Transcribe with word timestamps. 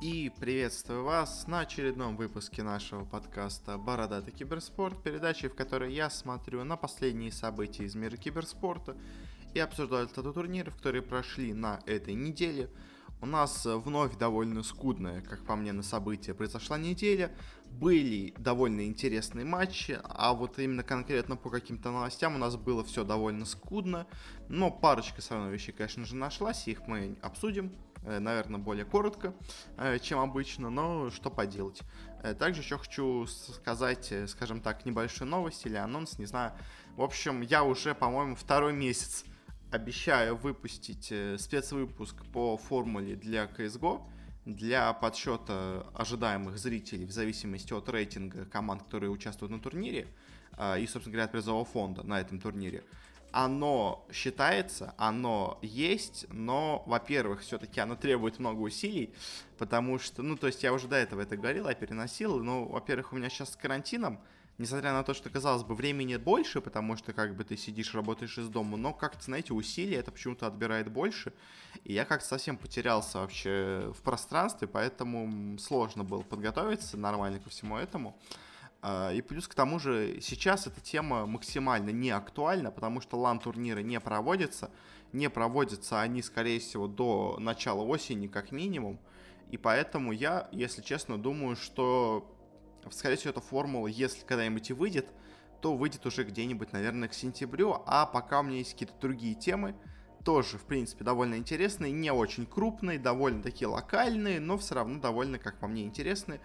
И 0.00 0.32
приветствую 0.40 1.04
вас 1.04 1.46
на 1.46 1.60
очередном 1.60 2.16
выпуске 2.16 2.62
нашего 2.62 3.04
подкаста 3.04 3.76
«Бородатый 3.76 4.30
киберспорт», 4.30 5.02
передачи, 5.02 5.46
в 5.46 5.54
которой 5.54 5.92
я 5.92 6.08
смотрю 6.08 6.64
на 6.64 6.78
последние 6.78 7.30
события 7.30 7.84
из 7.84 7.94
мира 7.94 8.16
киберспорта 8.16 8.96
и 9.52 9.58
обсуждаю 9.58 10.04
результаты 10.04 10.32
турниров, 10.32 10.74
которые 10.74 11.02
прошли 11.02 11.52
на 11.52 11.80
этой 11.84 12.14
неделе. 12.14 12.70
У 13.20 13.26
нас 13.26 13.66
вновь 13.66 14.16
довольно 14.16 14.62
скудная, 14.62 15.20
как 15.20 15.44
по 15.44 15.54
мне, 15.54 15.72
на 15.72 15.82
события 15.82 16.32
произошла 16.32 16.78
неделя. 16.78 17.36
Были 17.70 18.32
довольно 18.38 18.86
интересные 18.86 19.44
матчи, 19.44 20.00
а 20.02 20.32
вот 20.32 20.58
именно 20.58 20.82
конкретно 20.82 21.36
по 21.36 21.50
каким-то 21.50 21.90
новостям 21.90 22.36
у 22.36 22.38
нас 22.38 22.56
было 22.56 22.82
все 22.84 23.04
довольно 23.04 23.44
скудно. 23.44 24.06
Но 24.48 24.70
парочка 24.70 25.20
вещей, 25.50 25.72
конечно 25.72 26.06
же, 26.06 26.16
нашлась, 26.16 26.68
их 26.68 26.86
мы 26.86 27.18
обсудим 27.20 27.70
наверное, 28.02 28.58
более 28.58 28.84
коротко, 28.84 29.34
э, 29.76 29.98
чем 29.98 30.20
обычно, 30.20 30.70
но 30.70 31.10
что 31.10 31.30
поделать. 31.30 31.80
Э, 32.22 32.34
также 32.34 32.62
еще 32.62 32.78
хочу 32.78 33.26
сказать, 33.26 34.12
скажем 34.26 34.60
так, 34.60 34.84
небольшую 34.84 35.28
новость 35.28 35.66
или 35.66 35.76
анонс, 35.76 36.18
не 36.18 36.26
знаю. 36.26 36.52
В 36.96 37.02
общем, 37.02 37.40
я 37.42 37.62
уже, 37.62 37.94
по-моему, 37.94 38.34
второй 38.34 38.72
месяц 38.72 39.24
обещаю 39.70 40.36
выпустить 40.36 41.12
спецвыпуск 41.40 42.24
по 42.32 42.56
формуле 42.56 43.14
для 43.14 43.44
CSGO, 43.44 44.02
для 44.44 44.92
подсчета 44.92 45.86
ожидаемых 45.94 46.58
зрителей 46.58 47.04
в 47.04 47.12
зависимости 47.12 47.72
от 47.72 47.88
рейтинга 47.88 48.46
команд, 48.46 48.82
которые 48.82 49.10
участвуют 49.10 49.52
на 49.52 49.60
турнире, 49.60 50.08
и, 50.58 50.86
собственно 50.86 51.12
говоря, 51.12 51.24
от 51.26 51.32
призового 51.32 51.64
фонда 51.64 52.02
на 52.02 52.20
этом 52.20 52.40
турнире 52.40 52.82
оно 53.32 54.06
считается, 54.12 54.94
оно 54.96 55.58
есть, 55.62 56.26
но, 56.30 56.82
во-первых, 56.86 57.40
все-таки 57.40 57.80
оно 57.80 57.96
требует 57.96 58.38
много 58.38 58.60
усилий, 58.60 59.12
потому 59.58 59.98
что, 59.98 60.22
ну, 60.22 60.36
то 60.36 60.46
есть 60.46 60.62
я 60.62 60.72
уже 60.72 60.88
до 60.88 60.96
этого 60.96 61.20
это 61.20 61.36
говорил, 61.36 61.68
я 61.68 61.74
переносил, 61.74 62.42
но, 62.42 62.64
во-первых, 62.64 63.12
у 63.12 63.16
меня 63.16 63.28
сейчас 63.28 63.52
с 63.52 63.56
карантином, 63.56 64.20
несмотря 64.58 64.92
на 64.92 65.02
то, 65.02 65.14
что, 65.14 65.30
казалось 65.30 65.62
бы, 65.62 65.74
времени 65.74 66.16
больше, 66.16 66.60
потому 66.60 66.96
что, 66.96 67.12
как 67.12 67.36
бы, 67.36 67.44
ты 67.44 67.56
сидишь, 67.56 67.94
работаешь 67.94 68.36
из 68.38 68.48
дома, 68.48 68.76
но, 68.76 68.92
как-то, 68.92 69.24
знаете, 69.24 69.54
усилия 69.54 69.96
это 69.96 70.10
почему-то 70.10 70.46
отбирает 70.46 70.90
больше, 70.90 71.32
и 71.84 71.92
я 71.92 72.04
как-то 72.04 72.26
совсем 72.26 72.56
потерялся 72.56 73.18
вообще 73.18 73.92
в 73.96 74.02
пространстве, 74.02 74.68
поэтому 74.68 75.58
сложно 75.58 76.04
было 76.04 76.22
подготовиться 76.22 76.96
нормально 76.96 77.38
ко 77.38 77.48
всему 77.48 77.76
этому. 77.76 78.16
А, 78.82 79.12
и 79.12 79.20
плюс 79.20 79.46
к 79.46 79.54
тому 79.54 79.78
же 79.78 80.18
сейчас 80.20 80.66
эта 80.66 80.80
тема 80.80 81.26
максимально 81.26 81.90
не 81.90 82.10
актуальна, 82.10 82.70
потому 82.70 83.00
что 83.00 83.18
лан-турниры 83.18 83.82
не 83.82 84.00
проводятся. 84.00 84.70
Не 85.12 85.28
проводятся 85.28 86.00
они, 86.00 86.22
скорее 86.22 86.60
всего, 86.60 86.86
до 86.86 87.36
начала 87.38 87.82
осени 87.82 88.26
как 88.26 88.52
минимум. 88.52 88.98
И 89.50 89.58
поэтому 89.58 90.12
я, 90.12 90.48
если 90.52 90.82
честно, 90.82 91.18
думаю, 91.18 91.56
что, 91.56 92.32
скорее 92.90 93.16
всего, 93.16 93.30
эта 93.30 93.40
формула, 93.40 93.88
если 93.88 94.24
когда-нибудь 94.24 94.70
и 94.70 94.72
выйдет, 94.72 95.08
то 95.60 95.76
выйдет 95.76 96.06
уже 96.06 96.24
где-нибудь, 96.24 96.72
наверное, 96.72 97.08
к 97.08 97.14
сентябрю. 97.14 97.82
А 97.86 98.06
пока 98.06 98.40
у 98.40 98.42
меня 98.44 98.58
есть 98.58 98.72
какие-то 98.72 98.94
другие 99.00 99.34
темы, 99.34 99.74
тоже, 100.24 100.58
в 100.58 100.64
принципе, 100.64 101.04
довольно 101.04 101.36
интересные, 101.36 101.92
не 101.92 102.12
очень 102.12 102.46
крупные, 102.46 102.98
довольно 102.98 103.42
такие 103.42 103.68
локальные, 103.68 104.38
но 104.38 104.58
все 104.58 104.74
равно 104.74 105.00
довольно, 105.00 105.38
как 105.38 105.58
по 105.58 105.66
мне, 105.66 105.84
интересные. 105.84 106.40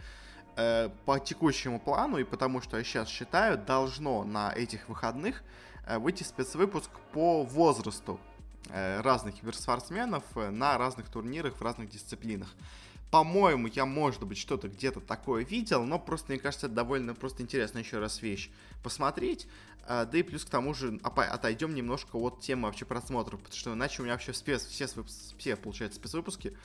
Э, 0.58 0.90
по 1.04 1.20
текущему 1.20 1.82
плану 1.82 2.18
и 2.18 2.24
потому 2.24 2.62
что 2.62 2.78
я 2.78 2.84
сейчас 2.86 3.10
считаю, 3.10 3.58
должно 3.58 4.24
на 4.24 4.54
этих 4.54 4.88
выходных 4.88 5.44
э, 5.86 5.98
выйти 5.98 6.24
спецвыпуск 6.24 6.90
по 7.12 7.44
возрасту 7.44 8.22
э, 8.70 9.02
разных 9.02 9.36
киберспортсменов 9.36 10.24
на 10.34 10.78
разных 10.78 11.10
турнирах 11.10 11.58
в 11.58 11.62
разных 11.62 11.90
дисциплинах. 11.90 12.48
По-моему, 13.12 13.68
я, 13.68 13.86
может 13.86 14.24
быть, 14.24 14.38
что-то 14.38 14.70
где-то 14.70 15.02
такое 15.02 15.44
видел, 15.44 15.84
но 15.84 16.00
просто, 16.00 16.32
мне 16.32 16.40
кажется, 16.40 16.68
это 16.68 16.76
довольно 16.76 17.14
просто 17.16 17.44
интересно 17.44 17.80
еще 17.80 18.00
раз 18.00 18.22
вещь 18.22 18.50
посмотреть. 18.82 19.48
Да 19.88 20.10
и 20.12 20.24
плюс 20.24 20.44
к 20.44 20.50
тому 20.50 20.74
же 20.74 21.00
отойдем 21.04 21.76
немножко 21.76 22.16
от 22.16 22.42
темы 22.42 22.68
вообще 22.68 22.86
просмотров, 22.86 23.40
потому 23.40 23.58
что 23.58 23.74
иначе 23.74 24.02
у 24.02 24.06
меня 24.06 24.16
вообще 24.16 24.34
спец, 24.34 24.66
все, 24.66 24.88
все, 25.38 25.56
получается, 25.56 26.00
спецвыпуски 26.00 26.58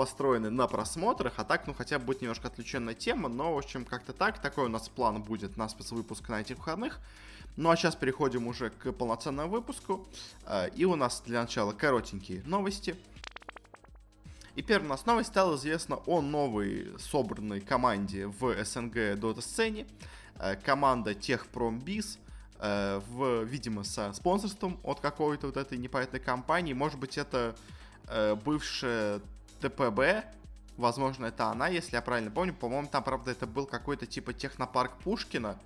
построены 0.00 0.48
на 0.48 0.66
просмотрах, 0.66 1.34
а 1.36 1.44
так, 1.44 1.66
ну, 1.66 1.74
хотя 1.74 1.98
бы 1.98 2.06
будет 2.06 2.22
немножко 2.22 2.48
отвлеченная 2.48 2.94
тема, 2.94 3.28
но, 3.28 3.54
в 3.54 3.58
общем, 3.58 3.84
как-то 3.84 4.14
так, 4.14 4.40
такой 4.40 4.64
у 4.64 4.68
нас 4.68 4.88
план 4.88 5.22
будет 5.22 5.58
на 5.58 5.68
спецвыпуск 5.68 6.26
на 6.30 6.40
этих 6.40 6.56
выходных. 6.56 7.00
Ну, 7.58 7.68
а 7.68 7.76
сейчас 7.76 7.96
переходим 7.96 8.46
уже 8.46 8.70
к 8.70 8.92
полноценному 8.92 9.50
выпуску, 9.50 10.08
э, 10.46 10.70
и 10.70 10.86
у 10.86 10.96
нас 10.96 11.22
для 11.26 11.42
начала 11.42 11.72
коротенькие 11.72 12.42
новости. 12.46 12.96
И 14.54 14.62
первая 14.62 14.86
у 14.86 14.88
нас 14.88 15.04
новость 15.04 15.28
стала 15.28 15.56
известна 15.56 15.96
о 16.06 16.22
новой 16.22 16.94
собранной 16.98 17.60
команде 17.60 18.26
в 18.26 18.54
СНГ 18.64 19.20
дота-сцене, 19.20 19.86
команда 20.64 21.14
Техпромбиз, 21.14 22.18
э, 22.58 23.02
в, 23.06 23.42
видимо, 23.42 23.84
со 23.84 24.14
спонсорством 24.14 24.80
от 24.82 25.00
какой-то 25.00 25.48
вот 25.48 25.58
этой 25.58 25.76
непонятной 25.76 26.20
компании. 26.20 26.72
Может 26.72 26.98
быть, 26.98 27.18
это 27.18 27.54
бывшая 28.44 29.20
ТПБ, 29.60 30.24
возможно, 30.76 31.26
это 31.26 31.46
она, 31.46 31.68
если 31.68 31.96
я 31.96 32.02
правильно 32.02 32.30
помню. 32.30 32.54
По-моему, 32.54 32.88
там, 32.88 33.04
правда, 33.04 33.30
это 33.30 33.46
был 33.46 33.66
какой-то 33.66 34.06
типа 34.06 34.32
технопарк 34.32 34.98
Пушкина. 34.98 35.58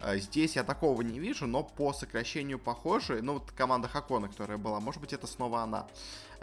Э, 0.00 0.18
здесь 0.18 0.56
я 0.56 0.64
такого 0.64 1.02
не 1.02 1.18
вижу, 1.18 1.46
но 1.46 1.62
по 1.62 1.92
сокращению 1.92 2.58
похоже. 2.58 3.20
Ну, 3.22 3.34
вот 3.34 3.50
команда 3.52 3.88
Хакона, 3.88 4.28
которая 4.28 4.58
была, 4.58 4.80
может 4.80 5.00
быть, 5.00 5.12
это 5.12 5.26
снова 5.26 5.62
она. 5.62 5.86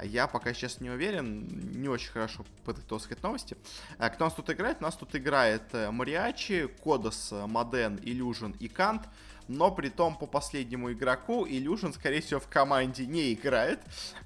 Я 0.03 0.27
пока 0.27 0.53
сейчас 0.53 0.79
не 0.79 0.91
уверен, 0.91 1.47
не 1.73 1.87
очень 1.87 2.11
хорошо 2.11 2.45
сказать 2.63 3.23
новости. 3.23 3.57
Э, 3.97 4.09
кто 4.09 4.25
у 4.25 4.27
нас 4.27 4.33
тут 4.33 4.49
играет? 4.49 4.77
У 4.79 4.83
нас 4.83 4.95
тут 4.95 5.15
играет 5.15 5.63
э, 5.73 5.91
Мариачи, 5.91 6.67
Кодос, 6.83 7.31
Моден, 7.31 7.95
Illusion 7.97 8.55
и 8.59 8.67
Кант 8.67 9.07
но 9.47 9.71
при 9.71 9.89
том 9.89 10.15
по 10.15 10.25
последнему 10.25 10.91
игроку 10.91 11.45
Илюшин, 11.47 11.93
скорее 11.93 12.21
всего, 12.21 12.39
в 12.39 12.47
команде 12.47 13.05
не 13.05 13.33
играет, 13.33 13.79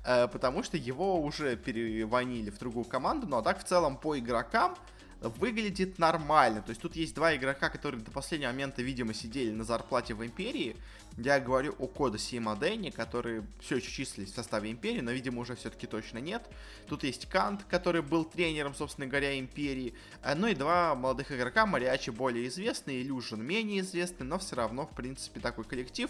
э, 0.05 0.27
потому 0.27 0.63
что 0.63 0.77
его 0.77 1.21
уже 1.21 1.55
перевонили 1.55 2.49
в 2.49 2.57
другую 2.57 2.85
команду, 2.85 3.27
но 3.27 3.37
ну, 3.37 3.41
а 3.41 3.43
так 3.43 3.59
в 3.59 3.63
целом 3.63 3.97
по 3.97 4.17
игрокам 4.17 4.75
выглядит 5.21 5.99
нормально. 5.99 6.61
То 6.61 6.71
есть 6.71 6.81
тут 6.81 6.95
есть 6.95 7.13
два 7.13 7.35
игрока, 7.35 7.69
которые 7.69 8.01
до 8.01 8.11
последнего 8.11 8.49
момента, 8.49 8.81
видимо, 8.81 9.13
сидели 9.13 9.51
на 9.51 9.63
зарплате 9.63 10.15
в 10.15 10.25
Империи. 10.25 10.75
Я 11.17 11.39
говорю 11.39 11.75
о 11.77 11.87
Кодосе 11.87 12.37
и 12.37 12.39
Модене, 12.39 12.91
которые 12.91 13.45
все 13.59 13.77
еще 13.77 13.91
числились 13.91 14.31
в 14.31 14.35
составе 14.35 14.71
Империи, 14.71 15.01
но, 15.01 15.11
видимо, 15.11 15.41
уже 15.41 15.55
все-таки 15.55 15.85
точно 15.85 16.17
нет. 16.17 16.49
Тут 16.87 17.03
есть 17.03 17.27
Кант, 17.27 17.63
который 17.65 18.01
был 18.01 18.25
тренером, 18.25 18.73
собственно 18.73 19.07
говоря, 19.07 19.37
Империи. 19.37 19.93
Э, 20.23 20.33
ну 20.35 20.47
и 20.47 20.55
два 20.55 20.95
молодых 20.95 21.31
игрока, 21.31 21.65
Мариачи 21.65 22.09
более 22.09 22.47
известный, 22.47 23.01
Илюжин 23.01 23.43
менее 23.43 23.81
известный, 23.81 24.25
но 24.25 24.39
все 24.39 24.55
равно, 24.55 24.88
в 24.88 24.95
принципе, 24.95 25.39
такой 25.39 25.65
коллектив. 25.65 26.09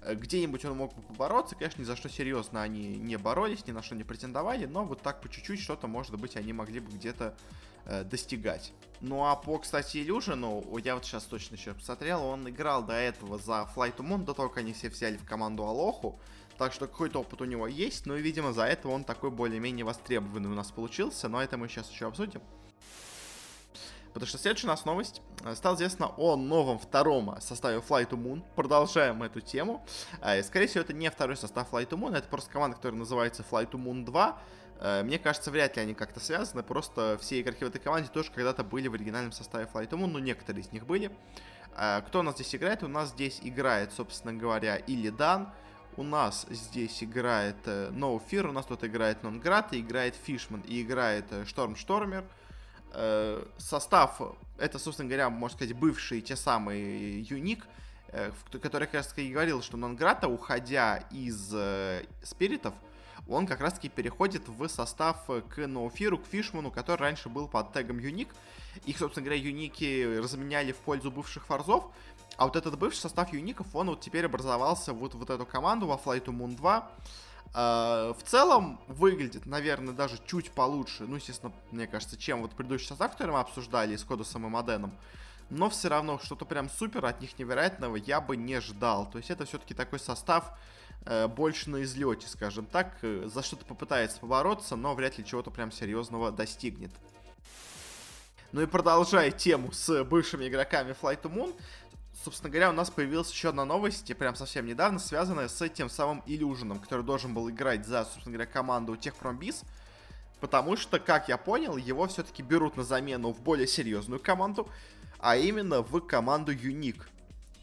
Э, 0.00 0.14
где-нибудь 0.14 0.64
он 0.64 0.76
мог 0.78 0.94
бы 0.94 1.02
побороться, 1.02 1.56
конечно, 1.56 1.82
ни 1.82 1.84
за 1.84 1.96
что 1.96 2.08
серьезно 2.08 2.62
они 2.62 2.96
не 2.96 3.18
боролись, 3.18 3.66
ни 3.66 3.72
на 3.72 3.82
что 3.82 3.96
не 3.96 4.04
претендовали, 4.04 4.64
но 4.64 4.84
вот 4.84 5.02
так 5.02 5.20
по 5.20 5.28
чуть-чуть 5.28 5.60
что-то, 5.60 5.88
может 5.88 6.16
быть, 6.18 6.36
они 6.36 6.52
могли 6.52 6.80
бы 6.80 6.92
где-то 6.92 7.36
э, 7.86 8.04
достигать. 8.04 8.72
Ну 9.00 9.24
а 9.24 9.36
по, 9.36 9.58
кстати, 9.58 9.98
Илюжину, 9.98 10.64
я 10.78 10.94
вот 10.94 11.04
сейчас 11.04 11.24
точно 11.24 11.54
еще 11.56 11.74
посмотрел, 11.74 12.24
он 12.24 12.48
играл 12.48 12.82
до 12.84 12.94
этого 12.94 13.38
за 13.38 13.68
Flight 13.74 13.96
to 13.96 14.06
Moon, 14.06 14.24
до 14.24 14.34
того, 14.34 14.48
как 14.48 14.58
они 14.58 14.72
все 14.72 14.88
взяли 14.88 15.16
в 15.16 15.24
команду 15.24 15.64
Алоху, 15.64 16.18
так 16.58 16.72
что 16.72 16.86
какой-то 16.86 17.20
опыт 17.20 17.40
у 17.42 17.44
него 17.44 17.66
есть, 17.66 18.06
но, 18.06 18.14
видимо, 18.14 18.52
за 18.52 18.64
это 18.64 18.88
он 18.88 19.04
такой 19.04 19.30
более-менее 19.30 19.84
востребованный 19.84 20.48
у 20.48 20.54
нас 20.54 20.70
получился, 20.70 21.28
но 21.28 21.42
это 21.42 21.58
мы 21.58 21.68
сейчас 21.68 21.90
еще 21.90 22.06
обсудим. 22.06 22.40
Потому 24.16 24.28
что 24.28 24.38
следующая 24.38 24.68
у 24.68 24.70
нас 24.70 24.86
новость. 24.86 25.20
Э, 25.44 25.54
стало 25.54 25.74
известно 25.74 26.06
о 26.06 26.36
новом 26.36 26.78
втором 26.78 27.38
составе 27.42 27.82
Fly 27.86 28.08
to 28.08 28.16
Moon. 28.16 28.42
Продолжаем 28.54 29.22
эту 29.22 29.42
тему. 29.42 29.84
Э, 30.22 30.42
скорее 30.42 30.68
всего, 30.68 30.80
это 30.84 30.94
не 30.94 31.10
второй 31.10 31.36
состав 31.36 31.70
Fly 31.70 31.86
to 31.86 31.98
Moon, 31.98 32.16
это 32.16 32.26
просто 32.26 32.50
команда, 32.50 32.76
которая 32.76 32.98
называется 32.98 33.44
Fly 33.50 33.70
to 33.70 33.72
Moon 33.72 34.06
2. 34.06 34.38
Э, 34.80 35.02
мне 35.02 35.18
кажется, 35.18 35.50
вряд 35.50 35.76
ли 35.76 35.82
они 35.82 35.94
как-то 35.94 36.20
связаны, 36.20 36.62
просто 36.62 37.18
все 37.20 37.40
игроки 37.40 37.64
в 37.64 37.68
этой 37.68 37.80
команде 37.80 38.08
тоже 38.08 38.30
когда-то 38.32 38.64
были 38.64 38.88
в 38.88 38.94
оригинальном 38.94 39.32
составе 39.32 39.64
to 39.66 39.90
Moon, 39.90 40.06
ну, 40.06 40.18
некоторые 40.18 40.62
из 40.64 40.72
них 40.72 40.86
были. 40.86 41.10
Кто 42.06 42.20
у 42.20 42.22
нас 42.22 42.36
здесь 42.36 42.54
играет? 42.54 42.82
У 42.82 42.88
нас 42.88 43.10
здесь 43.10 43.38
играет, 43.42 43.92
собственно 43.92 44.32
говоря, 44.32 44.76
Илидан, 44.76 45.50
у 45.98 46.02
нас 46.02 46.46
здесь 46.48 47.04
играет 47.04 47.66
No 47.66 48.18
Fear, 48.30 48.48
у 48.48 48.52
нас 48.52 48.64
тут 48.64 48.82
играет 48.84 49.22
Нонград, 49.22 49.74
играет 49.74 50.14
Фишман 50.14 50.62
и 50.62 50.80
играет 50.80 51.26
Шторм 51.46 51.76
Штормер. 51.76 52.24
Э, 52.98 53.44
состав, 53.58 54.22
это, 54.56 54.78
собственно 54.78 55.06
говоря, 55.06 55.28
можно 55.28 55.56
сказать, 55.56 55.76
бывшие 55.76 56.22
те 56.22 56.34
самые 56.34 57.20
Юник, 57.20 57.66
э, 58.08 58.30
который 58.62 58.86
как 58.86 58.94
раз 58.94 59.08
таки 59.08 59.30
говорил, 59.30 59.60
что 59.60 59.76
Нонграта, 59.76 60.28
уходя 60.28 61.04
из 61.10 61.52
э, 61.52 62.04
Спиритов, 62.22 62.72
он 63.28 63.46
как 63.46 63.60
раз 63.60 63.74
таки 63.74 63.88
переходит 63.88 64.48
в 64.48 64.68
состав 64.68 65.24
к 65.48 65.66
Ноуфиру, 65.66 66.18
к 66.18 66.26
Фишману, 66.26 66.70
который 66.70 67.00
раньше 67.00 67.28
был 67.28 67.48
под 67.48 67.72
тегом 67.72 67.98
Юник. 67.98 68.28
Их, 68.84 68.98
собственно 68.98 69.24
говоря, 69.24 69.40
Юники 69.40 70.18
разменяли 70.18 70.72
в 70.72 70.76
пользу 70.76 71.10
бывших 71.10 71.46
Форзов, 71.46 71.84
а 72.36 72.44
вот 72.44 72.56
этот 72.56 72.78
бывший 72.78 72.98
состав 72.98 73.32
Юников, 73.32 73.74
он 73.74 73.88
вот 73.88 74.00
теперь 74.00 74.26
образовался 74.26 74.92
вот, 74.92 75.14
вот 75.14 75.30
эту 75.30 75.46
команду 75.46 75.86
во 75.86 75.94
Flight 75.94 76.24
to 76.24 76.36
Moon 76.36 76.54
2. 76.54 76.90
Э, 77.54 78.12
в 78.18 78.22
целом 78.24 78.78
выглядит, 78.88 79.46
наверное, 79.46 79.94
даже 79.94 80.18
чуть 80.26 80.50
получше, 80.50 81.04
ну, 81.06 81.16
естественно, 81.16 81.52
мне 81.70 81.86
кажется, 81.86 82.16
чем 82.16 82.42
вот 82.42 82.52
предыдущий 82.52 82.88
состав, 82.88 83.12
который 83.12 83.30
мы 83.30 83.40
обсуждали 83.40 83.96
с 83.96 84.04
Кодосом 84.04 84.46
и 84.46 84.50
Моденом. 84.50 84.92
Но 85.48 85.70
все 85.70 85.88
равно 85.88 86.18
что-то 86.18 86.44
прям 86.44 86.68
супер 86.68 87.06
от 87.06 87.20
них 87.20 87.38
невероятного 87.38 87.96
я 87.96 88.20
бы 88.20 88.36
не 88.36 88.60
ждал. 88.60 89.08
То 89.08 89.18
есть 89.18 89.30
это 89.30 89.44
все-таки 89.46 89.72
такой 89.74 89.98
состав 89.98 90.44
э, 90.50 90.52
больше 91.28 91.70
на 91.70 91.82
излете, 91.82 92.26
скажем 92.28 92.66
так. 92.66 92.96
Э, 93.02 93.28
за 93.32 93.42
что-то 93.42 93.64
попытается 93.64 94.18
побороться, 94.20 94.76
но 94.76 94.94
вряд 94.94 95.18
ли 95.18 95.24
чего-то 95.24 95.50
прям 95.50 95.70
серьезного 95.70 96.32
достигнет. 96.32 96.90
Ну 98.52 98.62
и 98.62 98.66
продолжая 98.66 99.30
тему 99.30 99.72
с 99.72 100.04
бывшими 100.04 100.48
игроками 100.48 100.96
Flight 101.00 101.22
to 101.22 101.32
Moon, 101.32 101.54
собственно 102.24 102.50
говоря, 102.50 102.70
у 102.70 102.72
нас 102.72 102.90
появилась 102.90 103.30
еще 103.30 103.50
одна 103.50 103.64
новость, 103.64 104.16
прям 104.16 104.34
совсем 104.34 104.66
недавно, 104.66 104.98
связанная 104.98 105.48
с 105.48 105.68
тем 105.68 105.88
самым 105.88 106.22
Илюжином, 106.26 106.78
который 106.78 107.04
должен 107.04 107.34
был 107.34 107.48
играть 107.50 107.86
за, 107.86 108.04
собственно 108.04 108.34
говоря, 108.34 108.50
команду 108.50 108.96
Техпромбиз. 108.96 109.62
Потому 110.40 110.76
что, 110.76 110.98
как 110.98 111.28
я 111.28 111.38
понял, 111.38 111.76
его 111.76 112.06
все-таки 112.08 112.42
берут 112.42 112.76
на 112.76 112.84
замену 112.84 113.32
в 113.32 113.40
более 113.40 113.66
серьезную 113.66 114.20
команду, 114.20 114.68
а 115.18 115.36
именно 115.36 115.82
в 115.82 116.00
команду 116.00 116.52
Юник, 116.52 117.08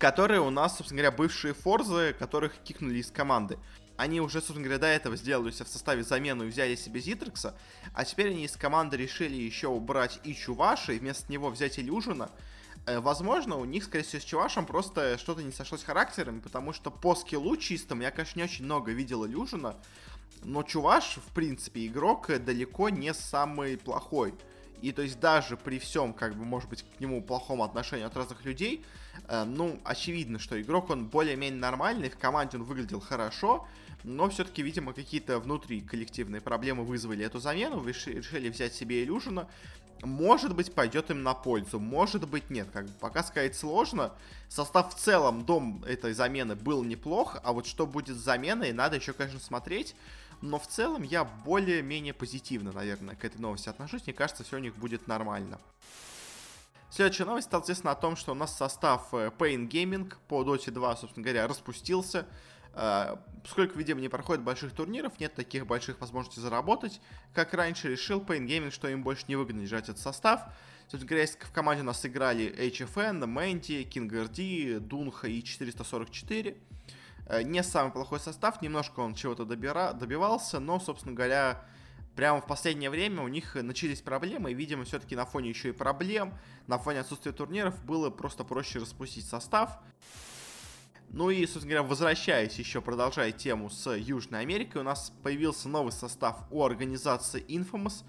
которые 0.04 0.42
у 0.42 0.50
нас, 0.50 0.76
собственно 0.76 1.02
говоря, 1.02 1.16
бывшие 1.16 1.54
Форзы, 1.54 2.14
которых 2.20 2.58
кикнули 2.66 2.98
из 2.98 3.10
команды. 3.10 3.58
Они 3.96 4.20
уже, 4.20 4.40
собственно 4.40 4.64
говоря, 4.64 4.80
до 4.80 4.88
этого 4.88 5.16
сделали 5.16 5.52
себя 5.52 5.64
в 5.64 5.70
составе 5.70 6.04
замену 6.04 6.44
и 6.44 6.50
взяли 6.50 6.76
себе 6.76 7.00
Зитрекса, 7.00 7.56
а 7.94 8.04
теперь 8.04 8.32
они 8.32 8.44
из 8.44 8.58
команды 8.58 8.98
решили 8.98 9.36
еще 9.36 9.70
убрать 9.70 10.20
и 10.26 10.36
Чуваши, 10.36 10.98
и 10.98 11.00
вместо 11.00 11.32
него 11.32 11.50
взять 11.50 11.80
Илюжина, 11.80 12.30
Э, 12.86 13.00
возможно, 13.00 13.56
у 13.56 13.64
них, 13.64 13.86
скорее 13.86 14.04
всего, 14.04 14.22
с 14.22 14.26
Чувашем 14.26 14.66
просто 14.66 15.18
что-то 15.18 15.42
не 15.42 15.54
сошлось 15.54 15.86
характером, 15.86 16.42
потому 16.42 16.74
что 16.74 16.92
по 16.92 17.16
скиллу 17.16 17.56
чистым 17.56 18.02
я, 18.02 18.12
конечно, 18.12 18.40
не 18.40 18.44
очень 18.44 18.66
много 18.66 18.92
видел 18.92 19.26
Илюжина, 19.26 19.78
но 20.44 20.64
Чуваш, 20.64 21.16
в 21.26 21.34
принципе, 21.34 21.88
игрок 21.88 22.28
далеко 22.44 22.90
не 22.90 23.14
самый 23.14 23.78
плохой. 23.78 24.34
И 24.82 24.92
то 24.92 25.02
есть 25.02 25.22
даже 25.22 25.56
при 25.56 25.80
всем, 25.80 26.12
как 26.12 26.36
бы, 26.36 26.44
может 26.44 26.70
быть, 26.70 26.84
к 26.84 27.00
нему 27.00 27.24
плохом 27.24 27.62
отношении 27.62 28.04
от 28.04 28.18
разных 28.18 28.44
людей, 28.44 28.84
э, 28.84 29.03
ну, 29.30 29.80
очевидно, 29.84 30.40
что 30.40 30.62
игрок, 30.62 30.90
он 30.90 31.08
более-менее 31.08 31.60
нормальный, 31.60 32.10
в 32.10 32.18
команде 32.18 32.58
он 32.58 32.64
выглядел 32.64 33.00
хорошо, 33.00 33.68
но 34.04 34.30
все-таки, 34.30 34.62
видимо, 34.62 34.94
какие-то 34.94 35.40
внутри 35.40 35.82
коллективные 35.82 36.42
проблемы 36.42 36.84
вызвали 36.84 37.26
эту 37.26 37.40
замену, 37.40 37.86
решили 37.86 38.50
взять 38.50 38.74
себе 38.74 39.04
Илюжина, 39.04 39.48
может 40.06 40.54
быть, 40.56 40.74
пойдет 40.74 41.10
им 41.12 41.24
на 41.24 41.34
пользу, 41.34 41.80
может 41.80 42.28
быть, 42.28 42.50
нет. 42.50 42.68
Как 42.74 42.86
бы 42.86 42.92
пока 43.00 43.24
сказать 43.24 43.56
сложно. 43.56 44.12
Состав 44.50 44.94
в 44.94 45.00
целом 45.00 45.46
дом 45.46 45.84
этой 45.86 46.14
замены 46.14 46.56
был 46.56 46.84
неплох, 46.84 47.38
а 47.44 47.54
вот 47.54 47.66
что 47.66 47.88
будет 47.88 48.18
с 48.18 48.20
заменой, 48.20 48.74
надо 48.74 48.98
еще, 48.98 49.14
конечно, 49.14 49.40
смотреть. 49.40 49.96
Но 50.42 50.60
в 50.60 50.68
целом 50.68 51.04
я 51.04 51.24
более-менее 51.24 52.14
позитивно, 52.14 52.74
наверное, 52.74 53.16
к 53.16 53.24
этой 53.24 53.40
новости 53.40 53.70
отношусь. 53.70 54.06
Мне 54.06 54.14
кажется, 54.14 54.44
все 54.44 54.58
у 54.58 54.60
них 54.60 54.76
будет 54.76 55.08
нормально. 55.08 55.58
Следующая 56.94 57.26
новость, 57.26 57.48
соответственно, 57.50 57.94
о 57.94 57.96
том, 57.96 58.16
что 58.16 58.34
у 58.34 58.36
нас 58.36 58.56
состав 58.56 59.12
э, 59.16 59.32
Pain 59.36 59.68
Gaming 59.68 60.14
по 60.28 60.44
Dota 60.44 60.70
2, 60.70 60.96
собственно 60.98 61.24
говоря, 61.24 61.48
распустился. 61.48 62.28
Э, 62.76 63.16
поскольку, 63.42 63.80
видимо, 63.80 64.00
не 64.00 64.10
проходит 64.10 64.44
больших 64.44 64.74
турниров, 64.74 65.20
нет 65.20 65.34
таких 65.34 65.66
больших 65.66 66.00
возможностей 66.00 66.40
заработать, 66.40 67.02
как 67.34 67.56
раньше 67.56 67.90
решил 67.90 68.22
Pain 68.22 68.46
Gaming, 68.46 68.70
что 68.70 68.88
им 68.90 69.02
больше 69.02 69.26
не 69.28 69.36
выгодно 69.36 69.64
держать 69.64 69.86
этот 69.86 69.98
состав. 69.98 70.42
Собственно 70.82 71.10
говоря, 71.10 71.26
в 71.26 71.52
команде 71.52 71.82
у 71.82 71.86
нас 71.86 72.06
играли 72.06 72.56
HFN, 72.70 73.26
Мэнти, 73.26 73.90
King 73.92 74.12
RD, 74.12 74.80
Дунха 74.80 75.28
и 75.28 75.42
444. 75.42 76.58
Э, 77.26 77.42
не 77.42 77.64
самый 77.64 77.92
плохой 77.92 78.20
состав, 78.20 78.62
немножко 78.62 79.00
он 79.00 79.16
чего-то 79.16 79.46
добира, 79.46 79.94
добивался, 79.94 80.60
но, 80.60 80.80
собственно 80.80 81.16
говоря, 81.16 81.66
прямо 82.16 82.42
в 82.42 82.48
последнее 82.48 82.90
время 82.90 83.24
у 83.24 83.28
них 83.28 83.56
начались 83.56 84.02
проблемы, 84.02 84.52
и, 84.52 84.54
видимо, 84.54 84.84
все-таки 84.84 85.16
на 85.16 85.26
фоне 85.26 85.50
еще 85.50 85.70
и 85.70 85.72
проблем, 85.72 86.34
на 86.68 86.78
фоне 86.78 87.02
отсутствия 87.02 87.32
турниров 87.32 87.84
было 87.86 88.10
просто 88.10 88.44
проще 88.44 88.80
распустить 88.80 89.26
состав. 89.26 89.80
Ну 91.10 91.30
и, 91.30 91.46
собственно 91.46 91.76
говоря, 91.76 91.84
возвращаясь 91.84 92.58
еще, 92.58 92.82
продолжая 92.82 93.32
тему 93.32 93.70
с 93.70 93.96
Южной 93.96 94.42
Америкой, 94.42 94.82
у 94.82 94.84
нас 94.84 95.14
появился 95.22 95.70
новый 95.70 95.92
состав 95.92 96.40
у 96.50 96.64
организации 96.64 97.46
Infamous. 97.48 98.04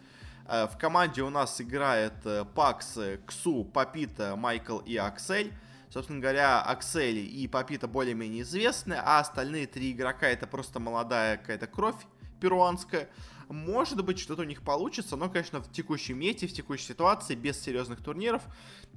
Э, 0.46 0.66
в 0.66 0.78
команде 0.78 1.20
у 1.22 1.28
нас 1.28 1.60
играет 1.60 2.14
э, 2.24 2.46
Пакс, 2.54 2.98
Ксу, 3.26 3.64
Папита, 3.64 4.36
Майкл 4.36 4.78
и 4.78 4.96
Аксель. 4.96 5.52
Собственно 5.90 6.18
говоря, 6.18 6.62
Аксель 6.62 7.18
и 7.18 7.46
Папита 7.46 7.86
более-менее 7.88 8.42
известны, 8.42 8.94
а 8.94 9.20
остальные 9.20 9.66
три 9.66 9.92
игрока 9.92 10.26
это 10.26 10.46
просто 10.46 10.80
молодая 10.80 11.36
какая-то 11.36 11.66
кровь 11.66 12.06
перуанская. 12.44 13.08
Может 13.48 14.04
быть, 14.04 14.18
что-то 14.18 14.42
у 14.42 14.44
них 14.44 14.60
получится, 14.60 15.16
но, 15.16 15.30
конечно, 15.30 15.62
в 15.62 15.72
текущем 15.72 16.18
мете, 16.18 16.46
в 16.46 16.52
текущей 16.52 16.88
ситуации, 16.88 17.34
без 17.34 17.58
серьезных 17.58 18.02
турниров, 18.02 18.42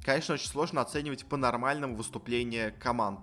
конечно, 0.04 0.34
очень 0.34 0.50
сложно 0.50 0.82
оценивать 0.82 1.26
по-нормальному 1.26 1.96
выступление 1.96 2.72
команд. 2.72 3.22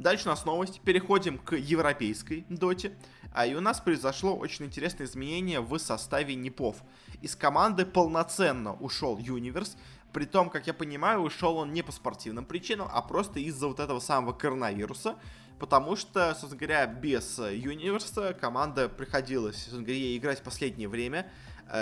Дальше 0.00 0.26
у 0.26 0.30
нас 0.30 0.44
новость. 0.44 0.80
Переходим 0.80 1.38
к 1.38 1.54
европейской 1.56 2.46
доте. 2.48 2.96
А 3.32 3.46
и 3.46 3.54
у 3.54 3.60
нас 3.60 3.80
произошло 3.80 4.36
очень 4.36 4.64
интересное 4.64 5.06
изменение 5.06 5.60
в 5.60 5.78
составе 5.78 6.34
НИПов. 6.34 6.82
Из 7.22 7.36
команды 7.36 7.86
полноценно 7.86 8.74
ушел 8.74 9.18
Юниверс. 9.18 9.76
При 10.12 10.24
том, 10.24 10.50
как 10.50 10.66
я 10.66 10.74
понимаю, 10.74 11.20
ушел 11.20 11.56
он 11.56 11.72
не 11.72 11.82
по 11.82 11.92
спортивным 11.92 12.44
причинам, 12.44 12.88
а 12.90 13.02
просто 13.02 13.40
из-за 13.40 13.68
вот 13.68 13.80
этого 13.80 14.00
самого 14.00 14.32
коронавируса. 14.32 15.16
Потому 15.58 15.96
что, 15.96 16.30
собственно 16.34 16.56
говоря, 16.56 16.86
без 16.86 17.38
Юниверса 17.38 18.32
команда 18.32 18.88
приходилось, 18.88 19.56
собственно 19.56 19.82
говоря, 19.82 20.16
играть 20.16 20.38
в 20.38 20.42
последнее 20.42 20.88
время. 20.88 21.30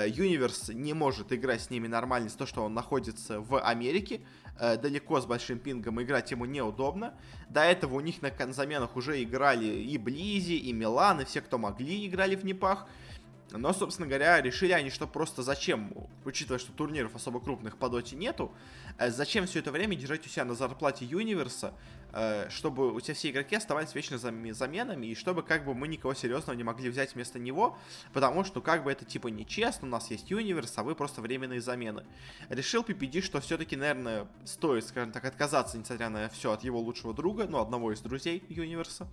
Юниверс 0.06 0.70
не 0.70 0.94
может 0.94 1.32
играть 1.32 1.61
с 1.61 1.70
ними 1.70 1.87
нормально 1.87 2.26
из-за 2.26 2.38
того, 2.38 2.49
что 2.49 2.64
он 2.64 2.75
находится 2.75 3.40
в 3.40 3.61
Америке. 3.61 4.23
Э, 4.58 4.76
далеко 4.76 5.20
с 5.20 5.26
большим 5.26 5.58
пингом 5.58 6.02
играть 6.02 6.31
ему 6.31 6.46
неудобно. 6.46 7.14
До 7.49 7.61
этого 7.61 7.94
у 7.94 8.00
них 8.00 8.22
на 8.22 8.52
заменах 8.52 8.96
уже 8.96 9.22
играли 9.22 9.67
и 9.67 9.99
Близи, 9.99 10.55
и 10.55 10.72
Милан, 10.72 11.20
и 11.20 11.25
все, 11.25 11.40
кто 11.40 11.58
могли, 11.58 12.06
играли 12.06 12.37
в 12.37 12.44
Непах. 12.44 12.87
Но, 13.52 13.72
собственно 13.72 14.08
говоря, 14.08 14.40
решили 14.40 14.72
они, 14.72 14.90
что 14.90 15.06
просто 15.06 15.43
зачем, 15.43 15.93
учитывая, 16.25 16.58
что 16.58 16.72
турниров 16.72 17.14
особо 17.14 17.40
крупных 17.40 17.76
по 17.76 17.88
доте 17.88 18.16
нету, 18.16 18.52
э, 18.98 19.10
зачем 19.10 19.46
все 19.46 19.60
это 19.60 19.70
время 19.70 19.94
держать 19.94 20.26
у 20.26 20.28
себя 20.28 20.44
на 20.44 20.54
зарплате 20.54 21.04
Юниверса, 21.04 21.72
э, 22.12 22.48
чтобы 22.50 22.93
у 22.93 23.00
тебя 23.00 23.14
все 23.14 23.31
игроки 23.31 23.54
оставались 23.54 23.94
вечно 23.94 24.19
заменами, 24.19 25.06
и 25.06 25.14
чтобы 25.14 25.44
как 25.44 25.64
бы 25.64 25.75
мы 25.75 25.87
никого 25.87 26.12
серьезного 26.14 26.56
не 26.56 26.64
могли 26.64 26.90
взять 26.90 27.14
вместо 27.14 27.38
него, 27.38 27.78
потому 28.12 28.43
что 28.43 28.60
как 28.60 28.82
бы 28.82 28.90
это 28.90 29.04
типа 29.04 29.28
нечестно, 29.28 29.87
у 29.87 29.90
нас 29.90 30.10
есть 30.10 30.28
Юниверс, 30.28 30.72
а 30.76 30.82
вы 30.82 30.96
просто 30.96 31.20
временные 31.20 31.60
замены. 31.60 32.04
Решил 32.48 32.82
PPD, 32.82 33.22
что 33.22 33.41
все-таки, 33.41 33.76
наверное, 33.76 34.26
стоит, 34.44 34.84
скажем 34.84 35.12
так, 35.12 35.24
отказаться, 35.24 35.79
несмотря 35.79 36.08
на 36.08 36.29
все, 36.31 36.50
от 36.50 36.65
его 36.65 36.81
лучшего 36.81 37.15
друга, 37.15 37.46
ну, 37.48 37.60
одного 37.60 37.93
из 37.93 38.00
друзей 38.00 38.43
Юниверса. 38.48 39.06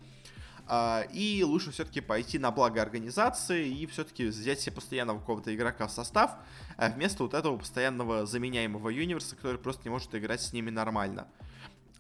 И 1.14 1.44
лучше 1.46 1.72
все-таки 1.72 2.02
пойти 2.02 2.40
на 2.40 2.52
благо 2.52 2.82
организации 2.82 3.68
и 3.68 3.86
все-таки 3.86 4.28
взять 4.28 4.62
себе 4.62 4.76
постоянного 4.76 5.20
какого-то 5.20 5.54
игрока 5.54 5.88
в 5.88 5.92
состав, 5.92 6.38
а 6.78 6.90
вместо 6.90 7.24
вот 7.24 7.34
этого 7.34 7.58
постоянного 7.58 8.26
заменяемого 8.26 8.90
юниверса, 8.90 9.36
который 9.36 9.58
просто 9.58 9.84
не 9.86 9.90
может 9.90 10.16
играть 10.16 10.42
с 10.42 10.54
ними 10.54 10.70
нормально. 10.70 11.28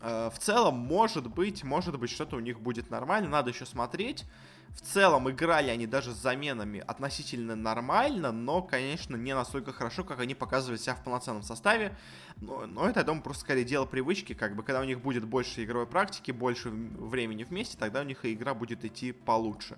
А, 0.06 0.30
в 0.30 0.38
целом, 0.38 0.76
может 0.76 1.28
быть, 1.28 1.64
может 1.64 1.98
быть, 1.98 2.10
что-то 2.10 2.36
у 2.36 2.42
них 2.42 2.60
будет 2.60 2.90
нормально, 2.90 3.30
надо 3.30 3.52
еще 3.52 3.66
смотреть. 3.66 4.26
В 4.72 4.82
целом, 4.82 5.30
играли 5.30 5.70
они 5.70 5.88
даже 5.88 6.12
с 6.12 6.18
заменами 6.18 6.84
относительно 6.86 7.56
нормально, 7.56 8.34
но, 8.34 8.62
конечно, 8.62 9.16
не 9.16 9.34
настолько 9.34 9.72
хорошо, 9.72 10.04
как 10.04 10.20
они 10.20 10.36
показывали 10.36 10.78
себя 10.78 10.96
в 10.96 11.04
полноценном 11.04 11.44
составе. 11.44 11.96
Но, 12.38 12.66
но 12.66 12.90
это, 12.90 13.00
я 13.00 13.06
думаю, 13.06 13.24
просто 13.24 13.44
скорее 13.44 13.64
дело 13.64 13.86
привычки, 13.86 14.34
как 14.34 14.58
бы, 14.58 14.64
когда 14.64 14.82
у 14.82 14.84
них 14.84 15.00
будет 15.00 15.24
больше 15.24 15.64
игровой 15.64 15.88
практики, 15.88 16.32
больше 16.32 16.70
времени 16.70 17.46
вместе, 17.46 17.78
тогда 17.78 18.02
у 18.02 18.04
них 18.04 18.26
и 18.26 18.34
игра 18.34 18.54
будет 18.54 18.84
идти 18.84 19.14
получше. 19.14 19.78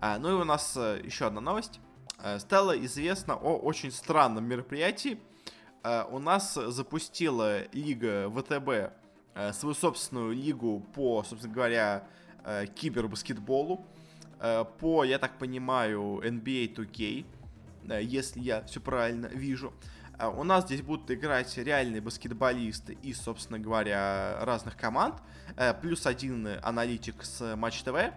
А, 0.00 0.18
ну 0.18 0.30
и 0.30 0.40
у 0.40 0.44
нас 0.44 0.76
а, 0.76 0.96
еще 1.02 1.26
одна 1.26 1.40
новость. 1.40 1.80
А, 2.18 2.38
стало 2.38 2.78
известно 2.84 3.34
о 3.34 3.56
очень 3.56 3.90
странном 3.90 4.44
мероприятии. 4.44 5.18
А, 5.82 6.06
у 6.10 6.18
нас 6.18 6.54
запустила 6.54 7.66
лига 7.72 8.30
ВТБ 8.30 8.92
а, 9.34 9.52
свою 9.52 9.74
собственную 9.74 10.32
лигу 10.32 10.80
по, 10.94 11.22
собственно 11.22 11.54
говоря, 11.54 12.06
э, 12.44 12.66
кибербаскетболу, 12.66 13.86
э, 14.40 14.64
по, 14.78 15.04
я 15.04 15.18
так 15.18 15.38
понимаю, 15.38 16.20
NBA 16.22 16.74
2K, 16.74 17.24
э, 17.88 18.02
если 18.02 18.40
я 18.40 18.62
все 18.64 18.80
правильно 18.80 19.26
вижу. 19.26 19.72
Э, 20.18 20.28
у 20.28 20.44
нас 20.44 20.64
здесь 20.64 20.82
будут 20.82 21.10
играть 21.10 21.56
реальные 21.56 22.00
баскетболисты 22.02 22.98
из, 23.02 23.20
собственно 23.20 23.58
говоря, 23.58 24.38
разных 24.42 24.76
команд, 24.76 25.16
э, 25.56 25.72
плюс 25.74 26.06
один 26.06 26.46
аналитик 26.62 27.22
с 27.24 27.56
Матч 27.56 27.82
ТВ. 27.82 28.12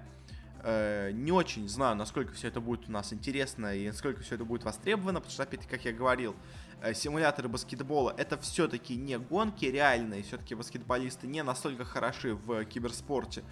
Э, 0.66 1.12
не 1.12 1.34
очень 1.34 1.68
знаю, 1.68 1.98
насколько 1.98 2.34
все 2.34 2.48
это 2.48 2.62
будет 2.62 2.88
у 2.88 2.92
нас 2.92 3.12
интересно 3.12 3.76
и 3.76 3.88
насколько 3.88 4.22
все 4.24 4.36
это 4.36 4.46
будет 4.46 4.64
востребовано, 4.64 5.20
потому 5.20 5.34
что, 5.34 5.44
опять-таки, 5.44 5.70
как 5.70 5.84
я 5.84 5.92
говорил, 5.92 6.38
э, 6.82 6.94
симуляторы 6.94 7.50
баскетбола 7.50 8.14
это 8.16 8.38
все-таки 8.38 8.96
не 8.96 9.20
гонки 9.20 9.66
реальные, 9.66 10.24
все-таки 10.24 10.56
баскетболисты 10.56 11.28
не 11.28 11.44
настолько 11.44 11.84
хороши 11.84 12.36
в 12.36 12.64
киберспорте, 12.64 13.44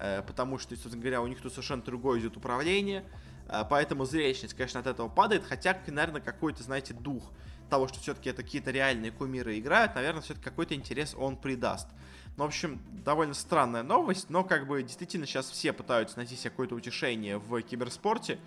э, 0.00 0.22
потому 0.26 0.58
что, 0.58 0.74
собственно 0.74 1.00
говоря, 1.00 1.22
у 1.22 1.28
них 1.28 1.40
тут 1.40 1.52
совершенно 1.52 1.82
другое 1.82 2.18
идет 2.18 2.36
управление, 2.36 3.04
поэтому 3.70 4.04
зрелищность, 4.04 4.54
конечно, 4.54 4.80
от 4.80 4.88
этого 4.88 5.08
падает, 5.08 5.44
хотя, 5.44 5.78
наверное, 5.86 6.20
какой-то, 6.20 6.64
знаете, 6.64 6.94
дух 6.94 7.30
того, 7.70 7.86
что 7.86 8.00
все-таки 8.00 8.28
это 8.28 8.42
какие-то 8.42 8.72
реальные 8.72 9.12
кумиры 9.12 9.56
играют, 9.56 9.94
наверное, 9.94 10.20
все-таки 10.20 10.44
какой-то 10.44 10.74
интерес 10.74 11.14
он 11.16 11.36
придаст. 11.36 11.86
Ну, 12.36 12.44
в 12.44 12.48
общем, 12.48 12.80
довольно 13.04 13.32
странная 13.32 13.82
новость, 13.82 14.28
но 14.28 14.44
как 14.44 14.66
бы 14.66 14.82
действительно 14.82 15.26
сейчас 15.26 15.50
все 15.50 15.72
пытаются 15.72 16.18
найти 16.18 16.36
себе 16.36 16.50
какое-то 16.50 16.74
утешение 16.74 17.38
в 17.38 17.62
киберспорте. 17.62 18.38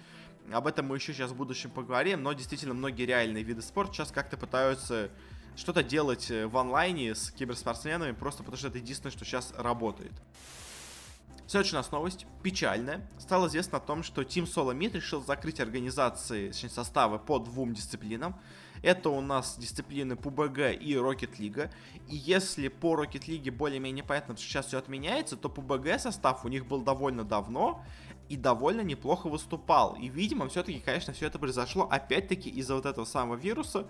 Об 0.52 0.68
этом 0.68 0.88
мы 0.88 0.98
еще 0.98 1.12
сейчас 1.14 1.32
в 1.32 1.36
будущем 1.36 1.72
поговорим, 1.72 2.22
но 2.22 2.34
действительно 2.34 2.76
многие 2.76 3.06
реальные 3.06 3.44
виды 3.44 3.64
спорта 3.64 3.94
сейчас 3.94 4.12
как-то 4.12 4.38
пытаются 4.38 5.10
что-то 5.56 5.84
делать 5.84 6.30
э, 6.30 6.46
в 6.48 6.58
онлайне 6.58 7.16
с 7.16 7.32
киберспортсменами, 7.32 8.14
просто 8.14 8.44
потому 8.44 8.58
что 8.58 8.68
это 8.68 8.78
единственное, 8.78 9.12
что 9.12 9.26
сейчас 9.26 9.54
работает. 9.58 10.14
Следующая 11.48 11.78
у 11.78 11.80
нас 11.80 11.92
новость, 11.92 12.28
печальная. 12.44 13.08
Стало 13.18 13.48
известно 13.48 13.80
о 13.80 13.82
том, 13.82 14.04
что 14.04 14.22
Team 14.22 14.46
Solomid 14.46 14.94
решил 14.94 15.24
закрыть 15.24 15.60
организации, 15.60 16.50
точнее, 16.50 16.70
составы 16.70 17.18
по 17.18 17.40
двум 17.40 17.74
дисциплинам. 17.74 18.36
Это 18.82 19.10
у 19.10 19.22
нас 19.22 19.58
дисциплины 19.58 20.14
PUBG 20.14 20.76
и 20.76 20.94
Rocket 20.94 21.38
League. 21.38 21.70
И 22.08 22.16
если 22.16 22.68
по 22.68 22.96
Rocket 22.96 23.28
League 23.28 23.52
более-менее 23.52 24.04
понятно, 24.04 24.36
что 24.36 24.46
сейчас 24.46 24.68
все 24.68 24.78
отменяется, 24.78 25.36
то 25.38 25.50
PUBG 25.50 26.00
состав 26.00 26.46
у 26.46 26.48
них 26.48 26.66
был 26.66 26.82
довольно 26.82 27.24
давно 27.24 27.84
и 28.30 28.38
довольно 28.38 28.82
неплохо 28.82 29.28
выступал. 29.28 29.96
И, 29.96 30.08
видимо, 30.08 30.48
все-таки, 30.48 30.80
конечно, 30.80 31.14
все 31.14 31.28
это 31.28 31.40
произошло 31.40 31.88
опять-таки 31.90 32.50
из-за 32.50 32.76
вот 32.76 32.86
этого 32.86 33.06
самого 33.06 33.36
вируса 33.36 33.88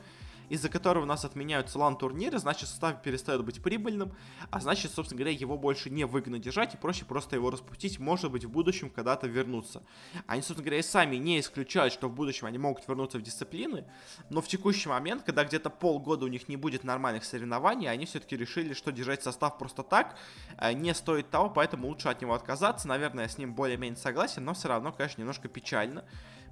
из-за 0.50 0.70
которого 0.70 1.04
у 1.04 1.06
нас 1.06 1.26
отменяются 1.26 1.80
лан-турниры, 1.80 2.40
значит, 2.40 2.68
состав 2.70 3.02
перестает 3.02 3.44
быть 3.44 3.62
прибыльным, 3.62 4.14
а 4.50 4.60
значит, 4.60 4.92
собственно 4.92 5.20
говоря, 5.20 5.36
его 5.36 5.58
больше 5.58 5.90
не 5.90 6.06
выгодно 6.06 6.40
держать 6.40 6.74
и 6.74 6.78
проще 6.78 7.06
просто 7.06 7.36
его 7.36 7.50
распустить, 7.50 8.00
может 8.00 8.32
быть, 8.32 8.46
в 8.46 8.50
будущем 8.50 8.90
когда-то 8.90 9.28
вернуться. 9.28 9.84
Они, 10.28 10.42
собственно 10.42 10.66
говоря, 10.66 10.80
и 10.80 10.84
сами 10.84 11.16
не 11.18 11.40
исключают, 11.40 11.94
что 11.94 12.10
в 12.10 12.14
будущем 12.14 12.48
они 12.48 12.58
могут 12.58 12.88
вернуться 12.88 13.18
в 13.18 13.22
дисциплины, 13.22 13.86
но 14.30 14.42
в 14.42 14.48
текущий 14.48 14.90
момент, 14.90 15.24
когда 15.24 15.44
где-то 15.46 15.70
полгода 15.70 16.26
у 16.26 16.28
них 16.28 16.48
не 16.50 16.58
будет 16.58 16.84
нормальных 16.84 17.24
соревнований, 17.24 17.90
они 17.90 18.06
все-таки 18.06 18.36
решили, 18.36 18.74
что 18.74 18.92
держать 18.92 19.24
состав 19.24 19.58
просто 19.58 19.84
так 19.84 20.18
э, 20.58 20.74
не 20.74 20.94
стоит 20.94 21.30
того, 21.30 21.50
поэтому 21.50 21.88
лучше 21.88 22.10
от 22.10 22.22
него 22.22 22.34
отказаться. 22.34 22.88
Наверное, 22.88 23.26
я 23.26 23.30
с 23.30 23.38
ним 23.38 23.54
более-менее 23.54 23.98
согласен, 23.98 24.44
но 24.44 24.54
все 24.54 24.68
равно, 24.68 24.92
конечно, 24.92 25.22
немножко 25.22 25.48
печально. 25.48 26.06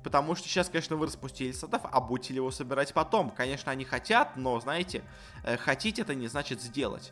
Потому 0.04 0.36
что 0.36 0.48
сейчас, 0.48 0.70
конечно, 0.70 0.96
вы 0.96 1.08
распустили 1.08 1.52
состав, 1.52 1.82
а 1.84 2.00
будете 2.00 2.34
ли 2.34 2.38
его 2.38 2.52
собирать 2.52 2.94
потом? 2.94 3.30
Конечно, 3.30 3.72
они 3.72 3.84
хотят, 3.84 4.36
но, 4.36 4.60
знаете, 4.60 5.04
э, 5.44 5.58
хотеть 5.58 6.00
это 6.00 6.16
не 6.16 6.28
значит 6.28 6.62
сделать. 6.62 7.12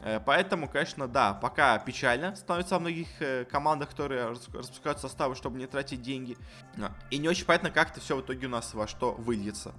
Э, 0.00 0.20
поэтому, 0.24 0.68
конечно, 0.68 1.08
да, 1.08 1.34
пока 1.34 1.78
печально 1.78 2.36
становится 2.36 2.74
во 2.74 2.80
многих 2.80 3.08
э, 3.20 3.44
командах, 3.46 3.90
которые 3.90 4.28
распускают 4.28 5.00
составы, 5.00 5.34
чтобы 5.34 5.58
не 5.58 5.66
тратить 5.66 6.02
деньги. 6.02 6.36
И 7.10 7.18
не 7.18 7.28
очень 7.28 7.46
понятно, 7.46 7.70
как 7.70 7.90
это 7.90 8.00
все 8.00 8.16
в 8.16 8.20
итоге 8.20 8.46
у 8.46 8.50
нас 8.50 8.74
во 8.74 8.86
что 8.86 9.12
выльется. 9.12 9.74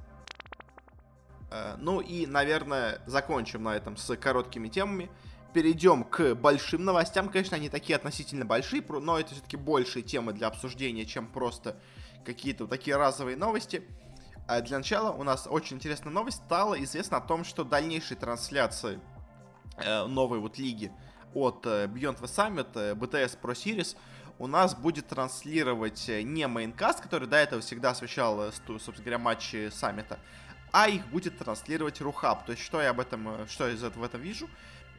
Ну 1.78 2.02
и, 2.02 2.26
наверное, 2.26 3.00
закончим 3.06 3.64
на 3.64 3.74
этом 3.74 3.96
с 3.96 4.14
короткими 4.18 4.68
темами. 4.68 5.10
Перейдем 5.54 6.04
к 6.04 6.36
большим 6.36 6.84
новостям. 6.84 7.30
Конечно, 7.30 7.56
они 7.56 7.70
такие 7.70 7.96
относительно 7.96 8.44
большие, 8.44 8.84
но 8.90 9.18
это 9.18 9.34
все-таки 9.34 9.56
большие 9.56 10.04
темы 10.04 10.34
для 10.34 10.48
обсуждения, 10.48 11.06
чем 11.06 11.26
просто 11.26 11.78
какие-то 12.26 12.64
вот 12.66 12.70
такие 12.70 12.98
разовые 12.98 13.38
новости. 13.38 13.84
А 14.48 14.62
для 14.62 14.78
начала 14.78 15.12
у 15.12 15.24
нас 15.24 15.48
очень 15.50 15.78
интересная 15.78 16.12
новость. 16.12 16.38
Стало 16.46 16.82
известно 16.84 17.18
о 17.18 17.22
том, 17.22 17.44
что 17.44 17.64
дальнейшие 17.64 18.18
трансляции 18.18 19.00
э, 19.78 20.06
новой 20.06 20.40
вот 20.40 20.58
лиги 20.58 20.92
от 21.34 21.66
э, 21.66 21.88
Beyond 21.88 22.22
the 22.22 22.24
Summit, 22.24 22.70
э, 22.76 22.94
BTS 22.94 23.38
Pro 23.42 23.54
Series, 23.54 23.98
у 24.40 24.48
нас 24.48 24.76
будет 24.76 25.08
транслировать 25.08 26.08
э, 26.10 26.22
не 26.22 26.48
Maincast, 26.48 27.02
который 27.02 27.28
до 27.28 27.38
этого 27.38 27.62
всегда 27.62 27.92
освещал, 27.92 28.42
э, 28.42 28.52
собственно 28.52 28.98
говоря, 29.00 29.18
матчи 29.18 29.70
саммита, 29.72 30.20
а 30.72 30.88
их 30.88 31.08
будет 31.08 31.38
транслировать 31.38 32.02
RuHub. 32.02 32.46
То 32.46 32.52
есть, 32.52 32.64
что 32.64 32.82
я 32.82 32.92
об 32.92 33.00
этом, 33.00 33.28
э, 33.30 33.48
что 33.48 33.68
я 33.68 33.74
из 33.74 33.84
этого 33.84 34.04
в 34.04 34.06
этом 34.06 34.22
вижу? 34.22 34.50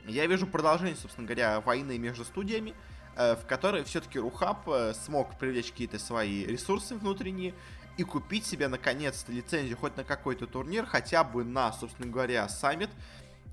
Я 0.07 0.27
вижу 0.27 0.47
продолжение, 0.47 0.97
собственно 0.97 1.27
говоря, 1.27 1.61
войны 1.61 1.99
между 1.99 2.25
студиями. 2.25 2.75
Э, 3.19 3.35
в 3.35 3.47
которой 3.47 3.83
все-таки 3.83 4.21
RuHub 4.21 4.69
э, 4.69 4.95
смог 4.95 5.37
привлечь 5.41 5.73
какие-то 5.73 5.99
свои 5.99 6.45
ресурсы 6.45 6.95
внутренние 6.95 7.53
и 7.97 8.05
купить 8.05 8.47
себе 8.47 8.69
наконец-то 8.69 9.33
лицензию 9.33 9.77
хоть 9.77 9.97
на 9.97 10.05
какой-то 10.05 10.47
турнир, 10.47 10.87
хотя 10.87 11.25
бы 11.25 11.43
на, 11.43 11.73
собственно 11.73 12.13
говоря, 12.13 12.49
саммит. 12.49 12.91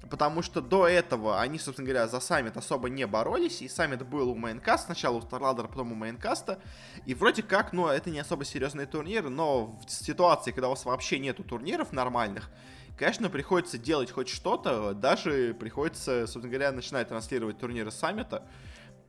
Потому 0.07 0.43
что 0.43 0.61
до 0.61 0.87
этого 0.87 1.41
они, 1.41 1.57
собственно 1.57 1.87
говоря, 1.87 2.07
за 2.07 2.19
саммит 2.19 2.57
особо 2.57 2.89
не 2.89 3.07
боролись, 3.07 3.63
и 3.63 3.67
саммит 3.67 4.05
был 4.05 4.29
у 4.29 4.35
Maincast 4.35 4.75
а, 4.75 4.85
сначала 4.85 5.15
у 5.17 5.21
StarLadder 5.21 5.58
а, 5.58 5.65
потом 5.65 5.93
у 5.93 5.95
Maincast 5.95 6.47
а. 6.47 6.59
И 7.07 7.15
вроде 7.15 7.41
как, 7.41 7.73
ну, 7.73 7.87
это 7.87 8.11
не 8.11 8.19
особо 8.19 8.45
серьезные 8.45 8.85
турниры, 8.85 9.29
но 9.29 9.79
в 9.83 9.89
ситуации, 9.89 10.51
когда 10.51 10.67
у 10.67 10.71
вас 10.71 10.85
вообще 10.85 11.17
нету 11.17 11.43
турниров 11.43 11.91
нормальных, 11.91 12.51
конечно, 12.99 13.31
приходится 13.31 13.79
делать 13.79 14.11
хоть 14.11 14.29
что-то, 14.29 14.93
даже 14.93 15.55
приходится, 15.55 16.27
собственно 16.27 16.49
говоря, 16.49 16.71
начинать 16.71 17.07
транслировать 17.07 17.57
турниры 17.57 17.89
саммита. 17.89 18.43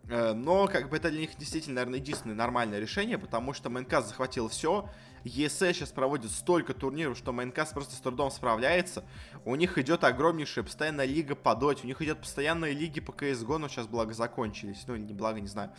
Э, 0.08 0.32
но, 0.34 0.68
как 0.68 0.88
бы, 0.88 0.96
это 0.96 1.10
для 1.10 1.20
них 1.20 1.36
действительно, 1.36 1.76
наверное, 1.76 1.98
единственное 1.98 2.36
нормальное 2.36 2.78
решение, 2.78 3.18
потому 3.18 3.52
что 3.52 3.70
Майнкаст 3.70 4.08
захватил 4.08 4.48
все. 4.48 4.88
ESE 5.24 5.72
сейчас 5.72 5.90
проводит 5.90 6.30
столько 6.30 6.72
турниров, 6.72 7.18
что 7.18 7.32
Майнкаст 7.32 7.72
просто 7.72 7.96
с 7.96 8.00
трудом 8.00 8.30
справляется. 8.30 9.04
У 9.44 9.56
них 9.56 9.76
идет 9.78 10.04
огромнейшая 10.04 10.64
постоянная 10.64 11.06
лига 11.06 11.34
по 11.34 11.56
доте, 11.56 11.82
у 11.82 11.86
них 11.86 12.00
идет 12.00 12.20
постоянные 12.20 12.74
лиги 12.74 13.00
по 13.00 13.10
CSGO, 13.10 13.58
но 13.58 13.68
сейчас, 13.68 13.88
благо, 13.88 14.14
закончились. 14.14 14.84
Ну, 14.86 14.94
не 14.94 15.12
благо, 15.12 15.40
не 15.40 15.48
знаю. 15.48 15.72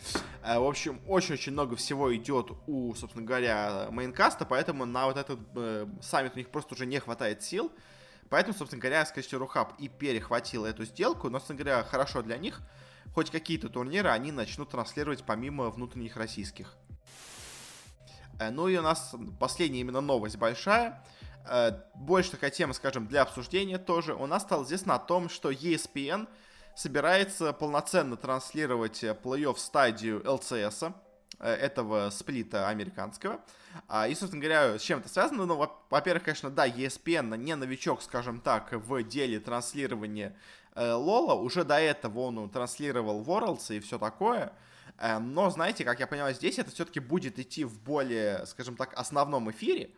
Э, 0.44 0.58
в 0.58 0.66
общем, 0.66 1.00
очень-очень 1.06 1.52
много 1.52 1.76
всего 1.76 2.14
идет 2.14 2.50
у, 2.66 2.94
собственно 2.94 3.24
говоря, 3.24 3.88
Майнкаста, 3.90 4.44
поэтому 4.44 4.84
на 4.84 5.06
вот 5.06 5.16
этот 5.16 5.40
э, 5.56 5.86
саммит 6.02 6.34
у 6.34 6.38
них 6.38 6.50
просто 6.50 6.74
уже 6.74 6.84
не 6.84 6.98
хватает 6.98 7.42
сил. 7.42 7.72
Поэтому, 8.28 8.54
собственно 8.54 8.82
говоря, 8.82 9.06
скорее 9.06 9.26
всего, 9.26 9.40
Рухаб 9.40 9.72
и 9.78 9.88
перехватил 9.88 10.66
эту 10.66 10.84
сделку, 10.84 11.30
но, 11.30 11.38
собственно 11.38 11.60
говоря, 11.60 11.82
хорошо 11.82 12.20
для 12.20 12.36
них– 12.36 12.60
хоть 13.18 13.32
какие-то 13.32 13.68
турниры 13.68 14.10
они 14.10 14.30
начнут 14.30 14.70
транслировать 14.70 15.24
помимо 15.24 15.70
внутренних 15.70 16.16
российских. 16.16 16.76
Э, 18.38 18.50
ну 18.50 18.68
и 18.68 18.76
у 18.76 18.82
нас 18.82 19.12
последняя 19.40 19.80
именно 19.80 20.00
новость 20.00 20.36
большая. 20.36 21.04
Э, 21.44 21.72
больше 21.96 22.30
такая 22.30 22.52
тема, 22.52 22.74
скажем, 22.74 23.08
для 23.08 23.22
обсуждения 23.22 23.78
тоже. 23.78 24.14
У 24.14 24.26
нас 24.26 24.44
стало 24.44 24.62
известно 24.62 24.94
о 24.94 25.00
том, 25.00 25.28
что 25.28 25.50
ESPN 25.50 26.28
собирается 26.76 27.52
полноценно 27.52 28.16
транслировать 28.16 29.02
плей-офф 29.02 29.56
стадию 29.58 30.22
э, 31.40 31.52
этого 31.52 32.10
сплита 32.10 32.68
американского. 32.68 33.40
А, 33.88 34.06
и, 34.06 34.14
собственно 34.14 34.40
говоря, 34.40 34.78
с 34.78 34.82
чем 34.82 35.00
это 35.00 35.08
связано? 35.08 35.44
Ну, 35.44 35.68
во-первых, 35.90 36.22
конечно, 36.22 36.50
да, 36.50 36.68
ESPN 36.68 37.36
не 37.36 37.56
новичок, 37.56 38.00
скажем 38.00 38.40
так, 38.40 38.72
в 38.72 39.02
деле 39.02 39.40
транслирования 39.40 40.36
Э, 40.67 40.67
Лола, 40.74 41.34
уже 41.34 41.64
до 41.64 41.78
этого 41.78 42.20
он 42.20 42.48
транслировал 42.50 43.22
Worlds 43.22 43.76
и 43.76 43.80
все 43.80 43.98
такое. 43.98 44.52
Э, 44.98 45.18
но, 45.18 45.50
знаете, 45.50 45.84
как 45.84 46.00
я 46.00 46.06
понимаю, 46.06 46.34
здесь 46.34 46.58
это 46.58 46.70
все-таки 46.70 47.00
будет 47.00 47.38
идти 47.38 47.64
в 47.64 47.80
более, 47.80 48.44
скажем 48.46 48.76
так, 48.76 48.92
основном 48.98 49.50
эфире. 49.50 49.90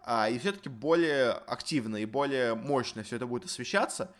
А, 0.00 0.28
и 0.28 0.38
все-таки 0.38 0.68
более 0.68 1.32
активно 1.32 1.96
и 1.96 2.06
более 2.06 2.54
мощно 2.54 3.02
все 3.02 3.16
это 3.16 3.26
будет 3.26 3.44
освещаться. 3.44 4.12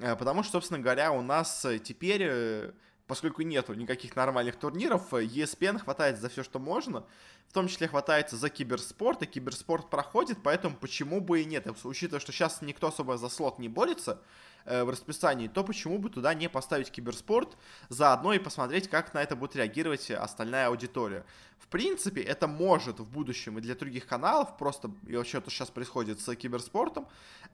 Э, 0.00 0.16
потому 0.16 0.42
что, 0.42 0.52
собственно 0.52 0.80
говоря, 0.80 1.12
у 1.12 1.22
нас 1.22 1.66
теперь 1.84 2.72
поскольку 3.06 3.42
нету 3.42 3.74
никаких 3.74 4.16
нормальных 4.16 4.56
турниров, 4.56 5.12
ESPN 5.12 5.78
хватает 5.78 6.18
за 6.18 6.30
все, 6.30 6.42
что 6.42 6.58
можно, 6.58 7.04
в 7.46 7.52
том 7.52 7.68
числе 7.68 7.86
хватается 7.86 8.36
за 8.36 8.48
киберспорт, 8.48 9.22
и 9.22 9.26
киберспорт 9.26 9.90
проходит, 9.90 10.38
поэтому 10.42 10.76
почему 10.76 11.20
бы 11.20 11.42
и 11.42 11.44
нет, 11.44 11.66
учитывая, 11.84 12.20
что 12.20 12.32
сейчас 12.32 12.62
никто 12.62 12.86
особо 12.86 13.18
за 13.18 13.28
слот 13.28 13.58
не 13.58 13.68
борется, 13.68 14.22
э, 14.64 14.84
в 14.84 14.90
расписании, 14.90 15.48
то 15.48 15.64
почему 15.64 15.98
бы 15.98 16.10
туда 16.10 16.34
не 16.34 16.48
поставить 16.48 16.90
киберспорт 16.90 17.56
заодно 17.88 18.32
и 18.32 18.38
посмотреть, 18.38 18.88
как 18.88 19.14
на 19.14 19.22
это 19.22 19.36
будет 19.36 19.56
реагировать 19.56 20.10
остальная 20.10 20.68
аудитория. 20.68 21.24
В 21.58 21.68
принципе, 21.68 22.20
это 22.20 22.48
может 22.48 23.00
в 23.00 23.08
будущем 23.08 23.58
и 23.58 23.60
для 23.60 23.74
других 23.74 24.06
каналов, 24.06 24.56
просто 24.56 24.90
и 25.06 25.16
вообще 25.16 25.40
то, 25.40 25.50
что 25.50 25.58
сейчас 25.58 25.70
происходит 25.70 26.20
с 26.20 26.34
киберспортом, 26.34 27.06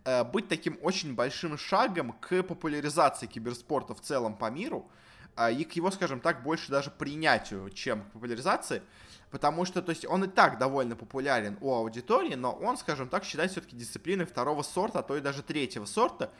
э, 0.04 0.24
быть 0.24 0.48
таким 0.48 0.78
очень 0.82 1.14
большим 1.14 1.58
шагом 1.58 2.12
к 2.12 2.42
популяризации 2.42 3.26
киберспорта 3.26 3.94
в 3.94 4.00
целом 4.00 4.34
по 4.34 4.50
миру, 4.50 4.90
э, 5.36 5.52
и 5.52 5.64
к 5.64 5.72
его, 5.72 5.90
скажем 5.90 6.20
так, 6.20 6.42
больше 6.42 6.70
даже 6.70 6.90
принятию, 6.90 7.70
чем 7.70 8.02
к 8.02 8.12
популяризации. 8.12 8.82
Потому 9.30 9.66
что, 9.66 9.82
то 9.82 9.90
есть, 9.90 10.06
он 10.06 10.24
и 10.24 10.26
так 10.26 10.58
довольно 10.58 10.96
популярен 10.96 11.58
у 11.60 11.72
аудитории, 11.74 12.34
но 12.34 12.52
он, 12.52 12.78
скажем 12.78 13.08
так, 13.08 13.24
считается 13.24 13.60
все-таки 13.60 13.76
дисциплиной 13.76 14.24
второго 14.24 14.62
сорта, 14.62 15.00
а 15.00 15.02
то 15.02 15.16
и 15.16 15.20
даже 15.20 15.42
третьего 15.42 15.84
сорта 15.84 16.30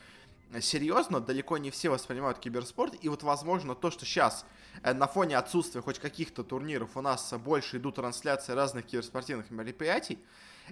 серьезно, 0.61 1.21
далеко 1.21 1.59
не 1.59 1.71
все 1.71 1.91
воспринимают 1.91 2.39
киберспорт, 2.39 2.95
и 3.01 3.09
вот, 3.09 3.23
возможно, 3.23 3.75
то, 3.75 3.91
что 3.91 4.05
сейчас 4.05 4.47
э, 4.83 4.93
на 4.93 5.07
фоне 5.07 5.37
отсутствия 5.37 5.83
хоть 5.83 5.99
каких-то 5.99 6.43
турниров 6.43 6.97
у 6.97 7.01
нас 7.01 7.33
больше 7.45 7.77
идут 7.77 7.97
трансляции 7.97 8.53
разных 8.53 8.87
киберспортивных 8.87 9.51
мероприятий, 9.51 10.19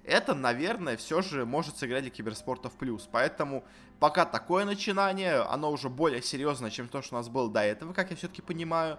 это, 0.04 0.35
наверное, 0.35 0.97
все 0.97 1.23
же 1.23 1.45
может 1.47 1.78
сыграть 1.78 2.02
для 2.02 2.11
киберспорта 2.11 2.68
в 2.68 2.75
плюс. 2.75 3.09
Поэтому 3.11 3.64
пока 3.99 4.25
такое 4.25 4.64
начинание, 4.64 5.40
оно 5.40 5.71
уже 5.71 5.88
более 5.88 6.23
серьезное, 6.23 6.71
чем 6.71 6.88
то, 6.88 7.02
что 7.02 7.14
у 7.14 7.18
нас 7.18 7.28
было 7.28 7.50
до 7.50 7.61
этого, 7.61 7.92
как 7.92 8.11
я 8.11 8.16
все-таки 8.16 8.42
понимаю. 8.42 8.99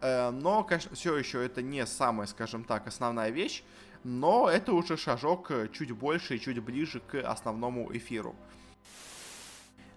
Э, 0.00 0.30
но, 0.30 0.62
конечно, 0.64 0.94
все 0.94 1.16
еще 1.16 1.44
это 1.44 1.62
не 1.62 1.86
самая, 1.86 2.26
скажем 2.26 2.64
так, 2.64 2.86
основная 2.86 3.30
вещь. 3.30 3.62
Но 4.04 4.48
это 4.48 4.72
уже 4.72 4.96
шажок 4.96 5.50
э, 5.50 5.68
чуть 5.72 5.90
больше 5.92 6.36
и 6.36 6.40
чуть 6.40 6.60
ближе 6.60 7.00
к 7.00 7.20
основному 7.20 7.94
эфиру. 7.96 8.36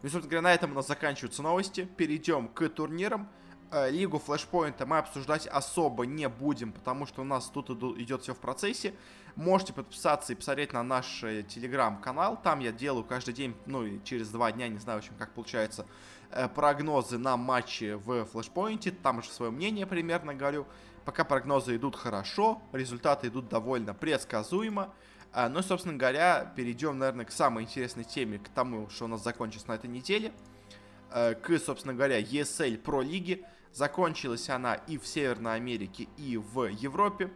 И, 0.01 0.07
собственно 0.07 0.29
говоря, 0.29 0.41
на 0.41 0.53
этом 0.53 0.71
у 0.71 0.75
нас 0.75 0.87
заканчиваются 0.87 1.41
новости. 1.41 1.87
Перейдем 1.97 2.47
к 2.47 2.69
турнирам. 2.69 3.29
Э, 3.71 3.89
Лигу 3.91 4.17
флешпоинта 4.17 4.85
мы 4.85 4.97
обсуждать 4.97 5.45
особо 5.45 6.05
не 6.05 6.27
будем, 6.29 6.71
потому 6.71 7.05
что 7.05 7.21
у 7.21 7.25
нас 7.25 7.49
тут 7.49 7.69
идет 7.99 8.23
все 8.23 8.33
в 8.33 8.39
процессе. 8.39 8.93
Можете 9.35 9.73
подписаться 9.73 10.33
и 10.33 10.35
посмотреть 10.35 10.73
на 10.73 10.83
наш 10.83 11.23
э, 11.23 11.43
телеграм-канал. 11.43 12.39
Там 12.41 12.59
я 12.59 12.71
делаю 12.71 13.03
каждый 13.03 13.33
день, 13.33 13.55
ну 13.65 13.85
и 13.85 14.03
через 14.03 14.29
два 14.29 14.51
дня, 14.51 14.67
не 14.69 14.79
знаю, 14.79 14.99
в 14.99 15.03
общем, 15.03 15.15
как 15.19 15.33
получается, 15.33 15.85
э, 16.31 16.47
прогнозы 16.47 17.17
на 17.17 17.37
матчи 17.37 17.93
в 17.93 18.25
флешпоинте. 18.25 18.91
Там 18.91 19.19
уже 19.19 19.29
свое 19.29 19.51
мнение 19.51 19.85
примерно 19.85 20.33
говорю. 20.33 20.65
Пока 21.05 21.23
прогнозы 21.23 21.75
идут 21.75 21.95
хорошо, 21.95 22.61
результаты 22.71 23.27
идут 23.27 23.49
довольно 23.49 23.93
предсказуемо. 23.93 24.93
Ну 25.35 25.59
и, 25.59 25.63
собственно 25.63 25.95
говоря, 25.95 26.51
перейдем, 26.55 26.97
наверное, 26.97 27.25
к 27.25 27.31
самой 27.31 27.63
интересной 27.63 28.03
теме, 28.03 28.39
к 28.39 28.49
тому, 28.49 28.89
что 28.89 29.05
у 29.05 29.07
нас 29.07 29.23
закончится 29.23 29.67
на 29.67 29.73
этой 29.73 29.89
неделе. 29.89 30.31
К, 31.11 31.59
собственно 31.63 31.93
говоря, 31.93 32.19
ESL 32.19 32.81
Pro 32.81 33.03
лиги. 33.03 33.45
Закончилась 33.71 34.49
она 34.49 34.73
и 34.73 34.97
в 34.97 35.05
Северной 35.05 35.55
Америке, 35.55 36.07
и 36.17 36.37
в 36.37 36.65
Европе. 36.65 37.31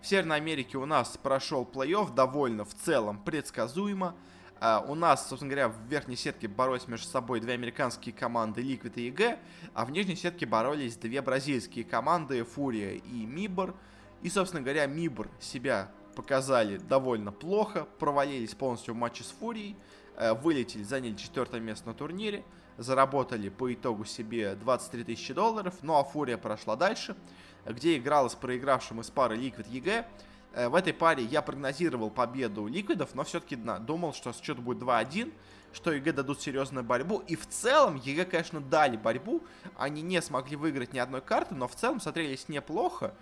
В 0.00 0.06
Северной 0.06 0.36
Америке 0.36 0.78
у 0.78 0.86
нас 0.86 1.16
прошел 1.16 1.64
плей-офф 1.64 2.14
довольно 2.14 2.64
в 2.64 2.74
целом 2.74 3.22
предсказуемо. 3.22 4.14
Uh, 4.58 4.90
у 4.90 4.94
нас, 4.94 5.28
собственно 5.28 5.50
говоря, 5.50 5.68
в 5.68 5.78
верхней 5.88 6.16
сетке 6.16 6.48
боролись 6.48 6.88
между 6.88 7.06
собой 7.08 7.40
две 7.40 7.52
американские 7.52 8.14
команды 8.14 8.62
Liquid 8.62 8.94
и 8.94 9.10
EG, 9.10 9.38
а 9.74 9.84
в 9.84 9.90
нижней 9.90 10.16
сетке 10.16 10.46
боролись 10.46 10.96
две 10.96 11.20
бразильские 11.20 11.84
команды 11.84 12.42
Фурия 12.42 12.92
и 12.92 13.26
Мибор. 13.26 13.74
И, 14.22 14.30
собственно 14.30 14.62
говоря, 14.62 14.86
Мибор 14.86 15.28
себя 15.40 15.90
показали 16.16 16.78
довольно 16.78 17.30
плохо, 17.30 17.86
провалились 18.00 18.54
полностью 18.54 18.94
в 18.94 18.96
матче 18.96 19.22
с 19.22 19.28
Фурией, 19.38 19.76
uh, 20.16 20.40
вылетели, 20.40 20.82
заняли 20.82 21.14
четвертое 21.14 21.60
место 21.60 21.86
на 21.86 21.94
турнире 21.94 22.44
заработали 22.78 23.48
по 23.48 23.72
итогу 23.72 24.04
себе 24.04 24.54
23 24.54 25.04
тысячи 25.04 25.32
долларов, 25.32 25.74
ну 25.82 25.96
а 25.96 26.04
Фурия 26.04 26.36
прошла 26.36 26.76
дальше, 26.76 27.16
где 27.64 27.96
играла 27.96 28.28
с 28.28 28.34
проигравшим 28.34 29.00
из 29.00 29.10
пары 29.10 29.36
Liquid 29.36 29.70
EG. 29.70 30.04
Э, 30.52 30.68
в 30.68 30.74
этой 30.74 30.92
паре 30.92 31.24
я 31.24 31.42
прогнозировал 31.42 32.10
победу 32.10 32.66
Ликвидов, 32.66 33.14
но 33.14 33.24
все-таки 33.24 33.56
думал, 33.56 34.12
что 34.12 34.32
счет 34.32 34.58
будет 34.58 34.82
2-1, 34.82 35.32
что 35.72 35.92
EG 35.92 36.12
дадут 36.12 36.40
серьезную 36.40 36.84
борьбу. 36.84 37.22
И 37.26 37.36
в 37.36 37.46
целом 37.48 37.96
EG, 37.96 38.24
конечно, 38.24 38.60
дали 38.60 38.96
борьбу. 38.96 39.42
Они 39.76 40.02
не 40.02 40.22
смогли 40.22 40.56
выиграть 40.56 40.92
ни 40.92 40.98
одной 40.98 41.20
карты, 41.20 41.54
но 41.54 41.68
в 41.68 41.74
целом 41.74 42.00
смотрелись 42.00 42.48
неплохо. 42.48 43.14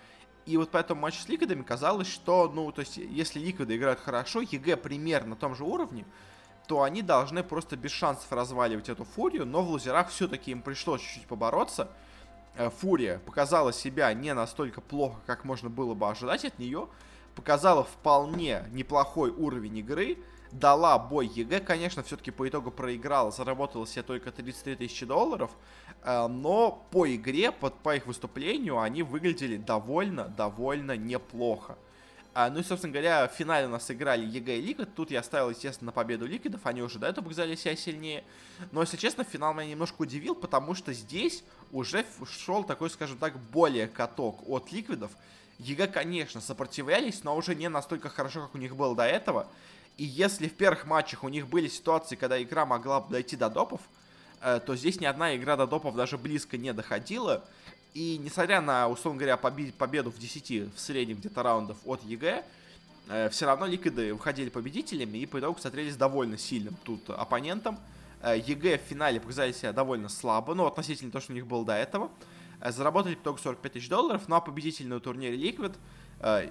И 0.47 0.57
вот 0.57 0.71
по 0.71 0.77
этому 0.77 1.01
матчу 1.01 1.21
с 1.21 1.29
Ликвидами 1.29 1.63
казалось, 1.63 2.07
что, 2.07 2.51
ну, 2.53 2.71
то 2.71 2.81
есть, 2.81 2.99
если 2.99 3.39
Ликвиды 3.39 3.77
играют 3.77 4.01
хорошо, 4.01 4.43
EG 4.43 4.77
примерно 4.77 5.31
на 5.31 5.37
том 5.37 5.55
же 5.55 5.65
уровне, 5.65 6.05
то 6.67 6.83
они 6.83 7.03
должны 7.03 7.43
просто 7.43 7.77
без 7.77 7.91
шансов 7.91 8.31
разваливать 8.31 8.89
эту 8.89 9.05
Фурию, 9.05 9.47
но 9.47 9.63
в 9.63 9.71
лузерах 9.71 10.11
все-таки 10.11 10.51
им 10.51 10.63
пришлось 10.63 11.01
чуть-чуть 11.01 11.27
побороться. 11.27 11.89
Э, 12.57 12.71
Фурия 12.71 13.19
показала 13.19 13.73
себя 13.73 14.13
не 14.13 14.33
настолько 14.35 14.81
плохо, 14.81 15.19
как 15.27 15.45
можно 15.45 15.71
было 15.71 15.95
бы 15.95 16.09
ожидать 16.09 16.45
от 16.45 16.59
нее, 16.59 16.89
показала 17.35 17.85
вполне 17.85 18.65
неплохой 18.71 19.31
уровень 19.31 19.79
игры, 19.79 20.19
дала 20.59 20.99
бой 20.99 21.27
EG, 21.27 21.61
конечно, 21.61 22.03
все-таки 22.03 22.31
по 22.31 22.49
итогу 22.49 22.71
проиграла, 22.71 23.31
заработала 23.31 23.87
себе 23.87 24.03
только 24.03 24.31
33 24.31 24.77
тысячи 24.77 25.05
долларов, 25.05 25.51
э, 26.03 26.27
но 26.29 26.87
по 26.91 27.13
игре, 27.13 27.51
под, 27.53 27.75
по 27.75 27.97
их 27.97 28.07
выступлению, 28.07 28.81
они 28.81 29.03
выглядели 29.03 29.57
довольно-довольно 29.57 30.97
неплохо. 30.97 31.77
А, 32.37 32.51
ну 32.51 32.59
и, 32.59 32.63
собственно 32.65 32.93
говоря, 32.93 33.29
в 33.29 33.33
финале 33.33 33.67
у 33.67 33.71
нас 33.71 33.89
играли 33.93 34.27
EG 34.27 34.59
и 34.59 34.61
Liquid. 34.61 34.93
Тут 34.97 35.13
я 35.13 35.23
ставил, 35.23 35.51
естественно, 35.51 35.87
на 35.87 35.93
победу 35.93 36.27
Ликвидов. 36.27 36.63
Они 36.65 36.83
уже 36.83 36.99
до 36.99 37.07
этого 37.07 37.25
показали 37.25 37.55
себя 37.55 37.77
сильнее. 37.77 38.25
Но, 38.73 38.81
если 38.81 38.97
честно, 38.97 39.23
финал 39.23 39.55
меня 39.55 39.67
немножко 39.67 40.03
удивил, 40.03 40.35
потому 40.35 40.75
что 40.75 40.93
здесь 40.93 41.45
уже 41.71 42.05
шел 42.29 42.65
такой, 42.65 42.91
скажем 42.91 43.19
так, 43.19 43.39
более 43.39 43.87
каток 43.87 44.43
от 44.49 44.73
Ликвидов. 44.73 45.13
EG, 45.59 45.87
конечно, 45.87 46.41
сопротивлялись, 46.41 47.23
но 47.23 47.37
уже 47.37 47.55
не 47.55 47.69
настолько 47.69 48.09
хорошо, 48.09 48.43
как 48.43 48.57
у 48.57 48.59
них 48.59 48.75
было 48.75 48.97
до 48.97 49.05
этого. 49.05 49.47
И 49.97 50.05
если 50.05 50.49
в 50.49 50.55
первых 50.55 50.87
матчах 50.87 51.23
у 51.23 51.29
них 51.29 51.47
были 51.49 51.69
ситуации, 51.69 52.17
когда 52.17 52.43
игра 52.43 52.67
могла 52.67 53.01
дойти 53.01 53.37
до 53.37 53.49
допов, 53.49 53.81
э, 54.41 54.61
то 54.65 54.75
здесь 54.75 55.01
ни 55.01 55.05
одна 55.05 55.37
игра 55.37 55.57
до 55.57 55.67
допов 55.67 55.95
даже 55.95 56.19
близко 56.19 56.57
не 56.57 56.73
доходила. 56.73 57.45
И 57.95 58.19
несмотря 58.19 58.61
на, 58.61 58.89
условно 58.89 59.21
говоря, 59.21 59.37
победу 59.37 60.11
в 60.11 60.19
10 60.19 60.75
в 60.75 60.81
среднем 60.81 61.17
где-то 61.19 61.45
раундов 61.45 61.77
от 61.85 62.03
EG, 62.03 62.45
э, 63.09 63.29
все 63.31 63.47
равно 63.47 63.67
Ликвиды 63.67 64.13
выходили 64.13 64.49
победителями 64.49 65.19
и 65.19 65.27
по 65.27 65.39
итогу 65.39 65.61
смотрелись 65.61 65.97
довольно 65.97 66.39
сильным 66.39 66.75
тут 66.83 67.11
оппонентом. 67.11 67.79
Э, 68.21 68.37
EG 68.37 68.79
в 68.79 68.83
финале 68.83 69.21
показали 69.21 69.53
себя 69.53 69.73
довольно 69.73 70.09
слабо, 70.09 70.55
ну, 70.55 70.67
относительно 70.67 71.13
того, 71.13 71.23
что 71.23 71.33
у 71.33 71.37
них 71.37 71.47
было 71.47 71.65
до 71.65 71.75
этого. 71.75 72.11
Заработали 72.61 73.15
по 73.15 73.23
итогу 73.23 73.39
45 73.39 73.73
тысяч 73.73 73.89
долларов, 73.89 74.23
ну 74.27 74.37
а 74.37 74.41
победитель 74.41 74.89
на 74.89 74.99
турнире 74.99 75.37
Liquid 75.37 75.77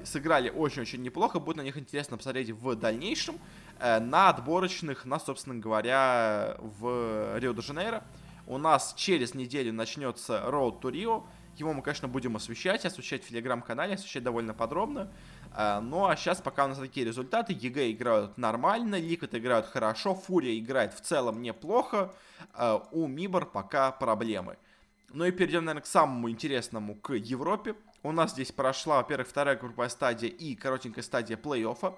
сыграли 0.04 0.50
очень-очень 0.50 1.02
неплохо, 1.02 1.40
будет 1.40 1.58
на 1.58 1.62
них 1.62 1.78
интересно 1.78 2.18
посмотреть 2.18 2.52
в 2.52 2.76
дальнейшем. 2.76 3.40
Э, 3.80 4.00
на 4.00 4.30
отборочных, 4.30 5.06
на, 5.06 5.20
собственно 5.20 5.60
говоря, 5.60 6.56
в 6.60 7.38
Рио-де-Жанейро. 7.38 8.04
У 8.48 8.58
нас 8.58 8.94
через 8.96 9.34
неделю 9.34 9.74
начнется 9.74 10.42
Road 10.48 10.80
to 10.82 10.92
Rio. 10.92 11.24
Его 11.58 11.74
мы, 11.74 11.82
конечно, 11.82 12.08
будем 12.08 12.36
освещать, 12.36 12.86
освещать 12.86 13.24
в 13.24 13.30
телеграм-канале, 13.30 13.96
освещать 13.96 14.24
довольно 14.24 14.54
подробно. 14.54 15.12
Э, 15.56 15.82
ну 15.82 16.08
а 16.08 16.16
сейчас 16.16 16.42
пока 16.42 16.66
у 16.66 16.70
нас 16.70 16.80
такие 16.80 17.06
результаты. 17.06 17.54
EG 17.54 17.92
играют 17.92 18.40
нормально, 18.40 19.00
Liquid 19.00 19.36
играют 19.36 19.68
хорошо, 19.68 20.16
Фурия 20.16 20.58
играет 20.58 20.96
в 20.96 21.02
целом 21.02 21.44
неплохо. 21.44 22.12
У 22.92 23.06
MIBR 23.06 23.46
пока 23.46 23.92
проблемы. 23.92 24.58
Ну 25.10 25.26
и 25.26 25.32
перейдем, 25.32 25.66
наверное, 25.66 25.84
к 25.84 25.86
самому 25.86 26.30
интересному, 26.32 26.96
к 26.96 27.14
Европе. 27.14 27.76
У 28.06 28.12
нас 28.12 28.32
здесь 28.32 28.52
прошла, 28.52 28.98
во-первых, 28.98 29.30
вторая 29.30 29.56
групповая 29.56 29.88
стадия 29.88 30.30
и 30.30 30.56
коротенькая 30.56 31.06
стадия 31.06 31.38
плей-оффа. 31.38 31.96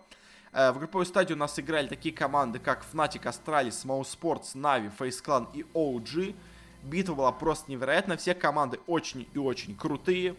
Э, 0.54 0.72
в 0.72 0.78
групповой 0.78 1.08
стадии 1.08 1.34
у 1.34 1.38
нас 1.38 1.58
играли 1.60 1.88
такие 1.88 2.14
команды, 2.14 2.60
как 2.60 2.86
Fnatic, 2.94 3.24
Astralis, 3.24 3.84
Mouse 3.86 4.16
Na'Vi, 4.54 4.92
Face 4.96 5.24
Clan 5.26 5.48
и 5.52 5.66
OG. 5.74 6.36
Битва 6.84 7.16
была 7.16 7.32
просто 7.32 7.72
невероятная. 7.72 8.18
Все 8.18 8.36
команды 8.36 8.80
очень 8.86 9.28
и 9.34 9.40
очень 9.40 9.76
крутые. 9.76 10.36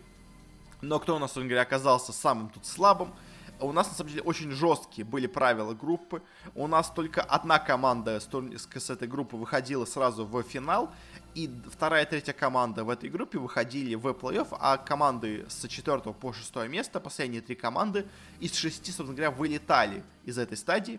Но 0.83 1.01
кто 1.01 1.17
у 1.17 1.19
нас, 1.19 1.35
говоря, 1.35 1.63
оказался 1.63 2.13
самым 2.13 2.49
тут 2.49 2.65
слабым? 2.65 3.13
У 3.59 3.73
нас, 3.73 3.89
на 3.89 3.95
самом 3.95 4.11
деле, 4.11 4.23
очень 4.23 4.53
жесткие 4.53 5.05
были 5.05 5.27
правила 5.27 5.75
группы. 5.75 6.23
У 6.55 6.69
нас 6.69 6.91
только 6.91 7.23
одна 7.23 7.59
команда 7.59 8.21
с 8.21 8.91
этой 8.91 9.09
группы 9.09 9.37
выходила 9.37 9.85
сразу 9.85 10.27
в 10.27 10.43
финал 10.45 10.93
и 11.37 11.51
вторая 11.71 12.05
и 12.05 12.09
третья 12.09 12.33
команда 12.33 12.83
в 12.83 12.89
этой 12.89 13.11
группе 13.11 13.39
выходили 13.39 13.95
в 13.95 14.07
плей-офф, 14.07 14.57
а 14.59 14.79
команды 14.79 15.45
с 15.51 15.69
4 15.69 16.01
по 16.01 16.33
6 16.33 16.57
место, 16.67 16.99
последние 16.99 17.43
три 17.43 17.55
команды, 17.55 18.07
из 18.41 18.55
6, 18.55 18.87
собственно 18.87 19.13
говоря, 19.13 19.31
вылетали 19.31 20.03
из 20.25 20.39
этой 20.39 20.57
стадии. 20.57 20.99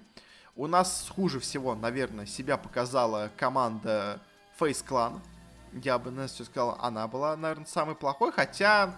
У 0.55 0.67
нас 0.67 1.11
хуже 1.13 1.39
всего, 1.39 1.73
наверное, 1.73 2.27
себя 2.27 2.57
показала 2.57 3.31
команда 3.35 4.21
Face 4.59 4.85
Clan. 4.87 5.19
Я 5.73 5.97
бы, 5.97 6.11
наверное, 6.11 6.45
сказал, 6.45 6.77
она 6.83 7.07
была, 7.07 7.35
наверное, 7.35 7.65
самой 7.65 7.95
плохой, 7.95 8.31
хотя... 8.31 8.95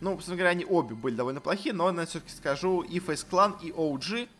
Ну, 0.00 0.12
собственно 0.12 0.38
говоря, 0.38 0.52
они 0.52 0.64
обе 0.64 0.94
были 0.94 1.14
довольно 1.14 1.42
плохие, 1.42 1.74
но, 1.74 1.84
наверное, 1.84 2.06
все-таки 2.06 2.32
скажу, 2.32 2.80
и 2.80 3.00
Face 3.00 3.26
Clan, 3.28 3.60
и 3.60 3.70
OG 3.70 4.30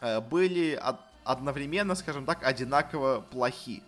э, 0.00 0.20
были 0.22 0.80
одновременно, 1.24 1.94
скажем 1.94 2.24
так, 2.24 2.42
одинаково 2.42 3.20
плохие. 3.20 3.82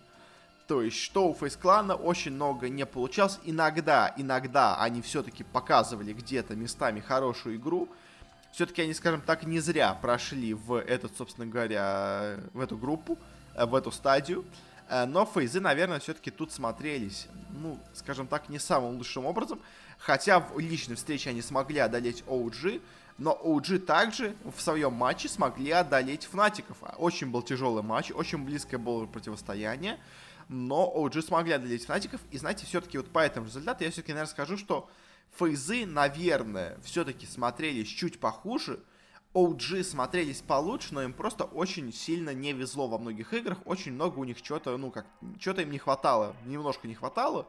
То 0.69 0.83
есть, 0.83 0.97
что 0.97 1.27
у 1.27 1.33
Фейс 1.33 1.57
Клана 1.57 1.95
очень 1.95 2.31
много 2.31 2.69
не 2.69 2.85
получалось. 2.85 3.39
Иногда, 3.43 4.13
иногда 4.17 4.79
они 4.79 5.01
все-таки 5.01 5.43
показывали 5.43 6.13
где-то 6.13 6.55
местами 6.55 6.99
хорошую 6.99 7.55
игру. 7.55 7.89
Все-таки 8.51 8.83
они, 8.83 8.93
скажем 8.93 9.21
так, 9.21 9.47
не 9.47 9.61
зря 9.61 9.95
прошли 9.95 10.53
в 10.53 10.75
этот, 10.75 11.17
собственно 11.17 11.47
говоря, 11.47 12.35
в 12.53 12.59
эту 12.59 12.77
группу, 12.77 13.17
э, 13.55 13.65
в 13.65 13.73
эту 13.73 13.91
стадию. 13.91 14.45
Э, 14.89 15.05
но 15.05 15.25
фейзы, 15.25 15.59
наверное, 15.59 15.99
все-таки 15.99 16.29
тут 16.29 16.51
смотрелись, 16.51 17.27
ну, 17.49 17.79
скажем 17.95 18.27
так, 18.27 18.47
не 18.47 18.59
самым 18.59 18.97
лучшим 18.97 19.25
образом. 19.25 19.59
Хотя 19.97 20.39
в 20.39 20.59
личной 20.59 20.97
встрече 20.97 21.31
они 21.31 21.41
смогли 21.41 21.79
одолеть 21.79 22.23
OG, 22.27 22.79
но 23.17 23.35
OG 23.43 23.79
также 23.79 24.35
в 24.55 24.61
своем 24.61 24.93
матче 24.93 25.29
смогли 25.29 25.71
одолеть 25.71 26.25
Фнатиков. 26.25 26.77
Очень 26.99 27.31
был 27.31 27.41
тяжелый 27.41 27.81
матч, 27.81 28.11
очень 28.11 28.45
близкое 28.45 28.77
было 28.77 29.07
противостояние 29.07 29.97
но 30.49 30.91
OG 30.95 31.21
смогли 31.21 31.53
одолеть 31.53 31.85
Фнатиков, 31.85 32.19
и 32.31 32.37
знаете, 32.37 32.65
все-таки 32.65 32.97
вот 32.97 33.09
по 33.09 33.19
этому 33.19 33.45
результату 33.45 33.83
я 33.83 33.91
все-таки, 33.91 34.11
наверное, 34.11 34.31
скажу, 34.31 34.57
что 34.57 34.89
фейзы, 35.37 35.85
наверное, 35.85 36.77
все-таки 36.83 37.25
смотрелись 37.25 37.87
чуть 37.87 38.19
похуже, 38.19 38.83
OG 39.35 39.83
смотрелись 39.83 40.41
получше, 40.41 40.95
но 40.95 41.03
им 41.03 41.13
просто 41.13 41.43
очень 41.43 41.93
сильно 41.93 42.33
не 42.33 42.51
везло 42.51 42.87
во 42.87 42.97
многих 42.97 43.31
играх. 43.31 43.59
Очень 43.65 43.93
много 43.93 44.17
у 44.17 44.23
них 44.23 44.41
чего-то, 44.41 44.75
ну 44.75 44.89
как, 44.89 45.05
чего-то 45.37 45.61
им 45.61 45.71
не 45.71 45.77
хватало, 45.77 46.35
немножко 46.45 46.87
не 46.87 46.95
хватало. 46.95 47.47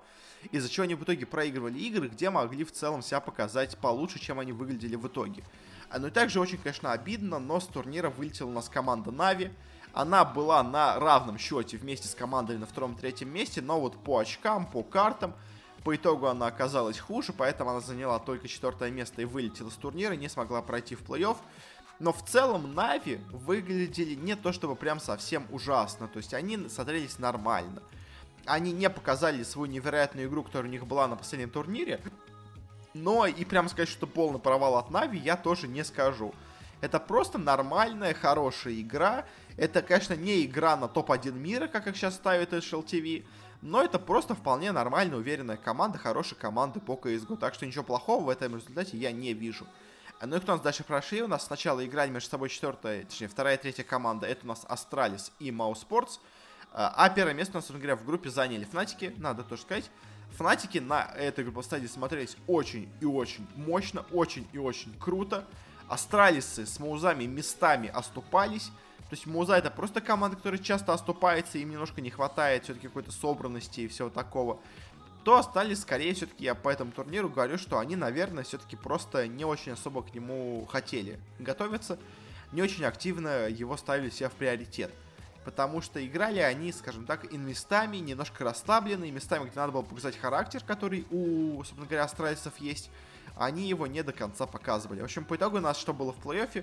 Из-за 0.52 0.68
чего 0.68 0.84
они 0.84 0.94
в 0.94 1.02
итоге 1.04 1.24
проигрывали 1.24 1.78
игры, 1.78 2.08
где 2.08 2.28
могли 2.28 2.64
в 2.64 2.72
целом 2.72 3.00
себя 3.00 3.20
показать 3.20 3.78
получше, 3.78 4.18
чем 4.18 4.38
они 4.40 4.52
выглядели 4.52 4.96
в 4.96 5.06
итоге. 5.06 5.42
А, 5.88 5.98
ну 5.98 6.08
и 6.08 6.10
также 6.10 6.38
очень, 6.38 6.58
конечно, 6.58 6.92
обидно, 6.92 7.38
но 7.38 7.60
с 7.60 7.66
турнира 7.66 8.10
вылетела 8.10 8.48
у 8.48 8.52
нас 8.52 8.68
команда 8.68 9.10
Нави. 9.10 9.50
Она 9.92 10.24
была 10.24 10.62
на 10.62 10.98
равном 10.98 11.38
счете 11.38 11.76
вместе 11.76 12.08
с 12.08 12.14
командами 12.14 12.58
на 12.58 12.66
втором-третьем 12.66 13.32
месте, 13.32 13.60
но 13.60 13.80
вот 13.80 13.96
по 14.02 14.18
очкам, 14.18 14.66
по 14.66 14.82
картам, 14.82 15.34
по 15.84 15.96
итогу 15.96 16.26
она 16.26 16.46
оказалась 16.46 16.98
хуже, 16.98 17.32
поэтому 17.32 17.70
она 17.70 17.80
заняла 17.80 18.18
только 18.18 18.48
четвертое 18.48 18.90
место 18.90 19.22
и 19.22 19.24
вылетела 19.24 19.70
с 19.70 19.74
турнира, 19.74 20.12
не 20.12 20.28
смогла 20.28 20.62
пройти 20.62 20.94
в 20.94 21.02
плей-офф. 21.02 21.36
Но 21.98 22.12
в 22.12 22.24
целом 22.24 22.74
Нави 22.74 23.20
выглядели 23.30 24.14
не 24.14 24.34
то 24.34 24.52
чтобы 24.52 24.76
прям 24.76 25.00
совсем 25.00 25.46
ужасно, 25.50 26.08
то 26.08 26.18
есть 26.18 26.34
они 26.34 26.68
смотрелись 26.68 27.18
нормально. 27.18 27.82
Они 28.46 28.72
не 28.72 28.88
показали 28.88 29.42
свою 29.42 29.70
невероятную 29.70 30.28
игру, 30.28 30.42
которая 30.42 30.68
у 30.68 30.72
них 30.72 30.86
была 30.86 31.06
на 31.08 31.16
последнем 31.16 31.50
турнире, 31.50 32.00
но 32.94 33.26
и 33.26 33.44
прям 33.44 33.68
сказать, 33.68 33.88
что 33.88 34.06
полный 34.06 34.40
провал 34.40 34.76
от 34.76 34.90
Нави 34.90 35.18
я 35.18 35.36
тоже 35.36 35.68
не 35.68 35.84
скажу. 35.84 36.34
Это 36.80 36.98
просто 36.98 37.38
нормальная, 37.38 38.14
хорошая 38.14 38.80
игра. 38.80 39.26
Это, 39.56 39.82
конечно, 39.82 40.14
не 40.14 40.44
игра 40.44 40.76
на 40.76 40.88
топ-1 40.88 41.32
мира, 41.32 41.66
как 41.66 41.86
их 41.86 41.96
сейчас 41.96 42.14
ставит 42.14 42.52
HLTV, 42.52 43.24
но 43.62 43.82
это 43.82 43.98
просто 43.98 44.34
вполне 44.34 44.72
нормальная, 44.72 45.18
уверенная 45.18 45.58
команда, 45.58 45.98
хорошая 45.98 46.38
команда 46.38 46.80
по 46.80 46.92
CSGO. 46.92 47.36
Так 47.36 47.54
что 47.54 47.66
ничего 47.66 47.84
плохого 47.84 48.24
в 48.24 48.28
этом 48.30 48.56
результате 48.56 48.96
я 48.96 49.12
не 49.12 49.34
вижу. 49.34 49.66
Ну 50.22 50.36
и 50.36 50.40
кто 50.40 50.52
у 50.52 50.54
нас 50.56 50.62
дальше 50.62 50.84
прошли? 50.84 51.22
У 51.22 51.28
нас 51.28 51.46
сначала 51.46 51.84
играли 51.84 52.10
между 52.10 52.30
собой 52.30 52.48
четвертая, 52.48 53.04
точнее, 53.04 53.28
вторая 53.28 53.56
и 53.56 53.60
третья 53.60 53.84
команда. 53.84 54.26
Это 54.26 54.44
у 54.44 54.48
нас 54.48 54.64
Astralis 54.68 55.32
и 55.38 55.50
mousesports. 55.50 56.20
А 56.72 57.08
первое 57.10 57.34
место 57.34 57.58
у 57.58 57.60
нас, 57.60 57.70
говоря, 57.70 57.96
в 57.96 58.04
группе 58.04 58.30
заняли 58.30 58.64
Фнатики, 58.64 59.14
надо 59.18 59.42
тоже 59.42 59.62
сказать. 59.62 59.90
Фнатики 60.36 60.78
на 60.78 61.02
этой 61.16 61.44
группе 61.44 61.62
стадии 61.62 61.86
смотрелись 61.86 62.36
очень 62.46 62.88
и 63.00 63.04
очень 63.04 63.46
мощно, 63.56 64.04
очень 64.12 64.46
и 64.52 64.58
очень 64.58 64.94
круто. 64.98 65.46
Астралисы 65.90 66.66
с 66.66 66.78
Маузами 66.78 67.24
местами 67.24 67.88
оступались. 67.88 68.66
То 69.08 69.16
есть 69.16 69.26
Мауза 69.26 69.56
это 69.56 69.72
просто 69.72 70.00
команда, 70.00 70.36
которая 70.36 70.60
часто 70.60 70.92
оступается, 70.92 71.58
им 71.58 71.70
немножко 71.70 72.00
не 72.00 72.10
хватает 72.10 72.62
все-таки 72.62 72.86
какой-то 72.86 73.10
собранности 73.10 73.80
и 73.80 73.88
всего 73.88 74.08
такого. 74.08 74.60
То 75.24 75.36
остались, 75.36 75.80
скорее, 75.80 76.14
все-таки 76.14 76.44
я 76.44 76.54
по 76.54 76.68
этому 76.68 76.92
турниру 76.92 77.28
говорю, 77.28 77.58
что 77.58 77.80
они, 77.80 77.96
наверное, 77.96 78.44
все-таки 78.44 78.76
просто 78.76 79.26
не 79.26 79.44
очень 79.44 79.72
особо 79.72 80.02
к 80.02 80.14
нему 80.14 80.64
хотели 80.70 81.18
готовиться. 81.40 81.98
Не 82.52 82.62
очень 82.62 82.84
активно 82.84 83.48
его 83.48 83.76
ставили 83.76 84.10
себе 84.10 84.28
в 84.28 84.32
приоритет 84.32 84.92
потому 85.44 85.80
что 85.80 86.04
играли 86.04 86.38
они, 86.38 86.72
скажем 86.72 87.06
так, 87.06 87.32
и 87.32 87.36
местами 87.36 87.96
немножко 87.96 88.44
расслаблены, 88.44 89.08
и 89.08 89.10
местами, 89.10 89.48
где 89.48 89.58
надо 89.58 89.72
было 89.72 89.82
показать 89.82 90.16
характер, 90.16 90.62
который 90.66 91.06
у, 91.10 91.56
собственно 91.64 91.86
говоря, 91.86 92.04
астральцев 92.04 92.52
есть, 92.58 92.90
они 93.40 93.66
его 93.66 93.86
не 93.86 94.02
до 94.02 94.12
конца 94.12 94.44
показывали. 94.44 95.00
В 95.00 95.04
общем, 95.04 95.24
по 95.24 95.34
итогу 95.34 95.56
у 95.56 95.60
нас 95.60 95.78
что 95.78 95.94
было 95.94 96.12
в 96.12 96.18
плей-оффе? 96.18 96.62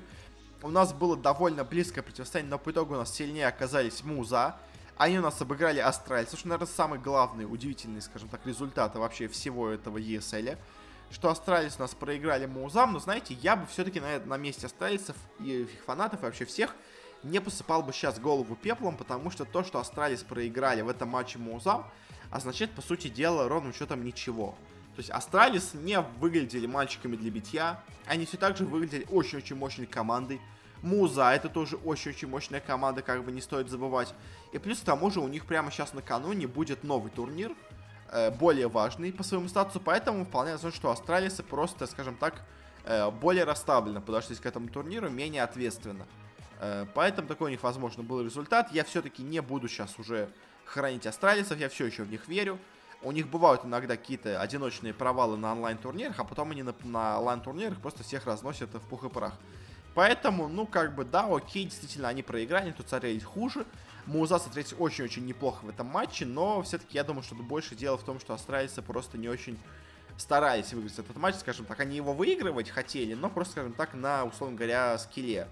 У 0.62 0.70
нас 0.70 0.94
было 0.94 1.18
довольно 1.18 1.64
близкое 1.64 2.04
противостояние, 2.04 2.52
но 2.52 2.60
по 2.60 2.70
итогу 2.70 2.94
у 2.94 2.98
нас 2.98 3.12
сильнее 3.14 3.48
оказались 3.48 4.04
Маузы. 4.04 4.56
Они 4.96 5.18
у 5.18 5.24
нас 5.24 5.42
обыграли 5.42 5.80
астральцев, 5.80 6.38
что, 6.38 6.48
наверное, 6.48 6.72
самый 6.72 7.00
главный, 7.00 7.46
удивительный, 7.46 8.02
скажем 8.02 8.30
так, 8.30 8.46
результат 8.46 8.96
вообще 8.96 9.28
всего 9.28 9.70
этого 9.70 9.98
ESL. 9.98 10.56
Что 11.10 11.30
Astralis 11.30 11.78
у 11.78 11.82
нас 11.82 11.96
проиграли 11.96 12.46
Маузам, 12.46 12.94
но, 12.94 13.00
знаете, 13.00 13.34
я 13.42 13.56
бы 13.56 13.66
все-таки 13.66 14.00
на, 14.00 14.20
на 14.20 14.38
месте 14.38 14.68
астральцев 14.68 15.16
и 15.40 15.62
их 15.64 15.84
фанатов, 15.84 16.22
и 16.22 16.26
вообще 16.26 16.46
всех, 16.46 16.76
не 17.24 17.42
посыпал 17.42 17.82
бы 17.82 17.92
сейчас 17.92 18.20
голову 18.20 18.56
пеплом, 18.56 18.98
потому 18.98 19.32
что 19.32 19.46
то, 19.46 19.64
что 19.64 19.80
Astralis 19.80 20.22
проиграли 20.22 20.82
в 20.82 20.90
этом 20.90 21.10
матче 21.10 21.40
Маузам, 21.40 21.90
означает, 22.30 22.76
по 22.76 22.84
сути 22.84 23.08
дела, 23.08 23.48
ровным 23.50 23.74
счетом 23.74 24.04
ничего. 24.04 24.56
То 24.98 25.02
есть 25.02 25.12
Astralis 25.12 25.76
не 25.76 26.02
выглядели 26.02 26.66
мальчиками 26.66 27.16
для 27.16 27.30
битья, 27.30 27.84
они 28.08 28.26
все 28.26 28.36
так 28.36 28.58
же 28.58 28.66
выглядели 28.66 29.06
очень-очень 29.12 29.56
мощной 29.56 29.86
командой. 29.86 30.42
Муза, 30.82 31.30
это 31.30 31.50
тоже 31.50 31.76
очень-очень 31.76 32.28
мощная 32.28 32.62
команда, 32.62 33.04
как 33.04 33.24
бы 33.24 33.32
не 33.32 33.42
стоит 33.42 33.70
забывать. 33.70 34.12
И 34.54 34.58
плюс 34.58 34.80
к 34.80 34.86
тому 34.86 35.12
же 35.12 35.20
у 35.20 35.28
них 35.28 35.46
прямо 35.46 35.70
сейчас 35.70 35.94
накануне 35.94 36.48
будет 36.48 36.84
новый 36.84 37.12
турнир, 37.12 37.52
э, 38.12 38.32
более 38.32 38.70
важный 38.70 39.14
по 39.14 39.22
своему 39.22 39.48
статусу, 39.50 39.80
поэтому 39.80 40.26
вполне 40.26 40.54
возможно, 40.54 40.76
что 40.76 40.90
Астралисы 40.90 41.44
просто, 41.44 41.86
скажем 41.86 42.16
так, 42.16 42.42
э, 42.84 43.12
более 43.12 43.44
расставленно 43.44 44.02
подошлись 44.02 44.40
к 44.40 44.48
этому 44.48 44.68
турниру, 44.68 45.12
менее 45.12 45.44
ответственно. 45.44 46.08
Э, 46.60 46.88
поэтому 46.96 47.28
такой 47.28 47.50
у 47.50 47.52
них, 47.52 47.62
возможно, 47.62 48.02
был 48.02 48.24
результат. 48.24 48.72
Я 48.72 48.84
все-таки 48.84 49.22
не 49.22 49.44
буду 49.44 49.68
сейчас 49.68 50.00
уже 50.00 50.32
хранить 50.66 51.06
астралисов, 51.06 51.60
я 51.60 51.70
все 51.70 51.86
еще 51.86 52.02
в 52.02 52.10
них 52.10 52.28
верю. 52.28 52.58
У 53.04 53.12
них 53.12 53.30
бывают 53.30 53.64
иногда 53.64 53.96
какие-то 53.96 54.42
одиночные 54.42 54.94
провалы 54.94 55.38
на 55.38 55.52
онлайн-турнирах, 55.52 56.20
а 56.20 56.24
потом 56.24 56.52
они 56.52 56.64
на, 56.64 56.74
на 56.84 57.20
онлайн-турнирах 57.20 57.80
просто 57.80 58.04
всех 58.04 58.26
разносят 58.26 58.74
в 58.74 58.80
пух 58.82 59.04
и 59.04 59.10
прах. 59.10 59.34
Поэтому, 59.94 60.48
ну, 60.48 60.66
как 60.66 60.96
бы, 60.96 61.06
да, 61.06 61.26
окей, 61.28 61.66
действительно, 61.66 62.08
они 62.08 62.22
проиграли, 62.22 62.72
тут 62.72 62.88
смотрелись 62.88 63.24
хуже. 63.24 63.66
Муза 64.06 64.40
смотрелись 64.40 64.74
очень-очень 64.78 65.26
неплохо 65.26 65.66
в 65.66 65.70
этом 65.70 65.88
матче, 65.88 66.26
но 66.26 66.62
все-таки 66.62 66.98
я 66.98 67.04
думаю, 67.04 67.24
что 67.24 67.36
больше 67.36 67.76
дело 67.76 67.98
в 67.98 68.04
том, 68.04 68.20
что 68.20 68.34
астралисы 68.34 68.82
просто 68.82 69.18
не 69.18 69.28
очень 69.28 69.60
старались 70.18 70.74
выиграть 70.74 71.00
этот 71.00 71.18
матч, 71.18 71.36
скажем 71.36 71.66
так. 71.66 71.80
Они 71.80 71.96
его 71.96 72.14
выигрывать 72.14 72.70
хотели, 72.70 73.14
но 73.14 73.30
просто, 73.30 73.54
скажем 73.54 73.74
так, 73.74 73.94
на, 73.94 74.26
условно 74.26 74.56
говоря, 74.56 74.98
скилле 74.98 75.48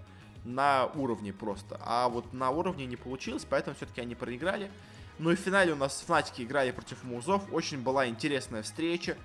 на 0.45 0.85
уровне 0.95 1.33
просто. 1.33 1.79
А 1.83 2.07
вот 2.07 2.31
на 2.31 2.51
уровне 2.51 2.85
не 2.85 2.95
получилось, 2.95 3.45
поэтому 3.49 3.75
все-таки 3.75 4.01
они 4.01 4.15
проиграли. 4.15 4.71
Ну 5.17 5.31
и 5.31 5.35
в 5.35 5.39
финале 5.39 5.73
у 5.73 5.75
нас 5.75 6.03
Фнатики 6.05 6.43
играли 6.43 6.71
против 6.71 7.03
Музов. 7.03 7.43
Очень 7.51 7.81
была 7.81 8.07
интересная 8.07 8.63
встреча. 8.63 9.17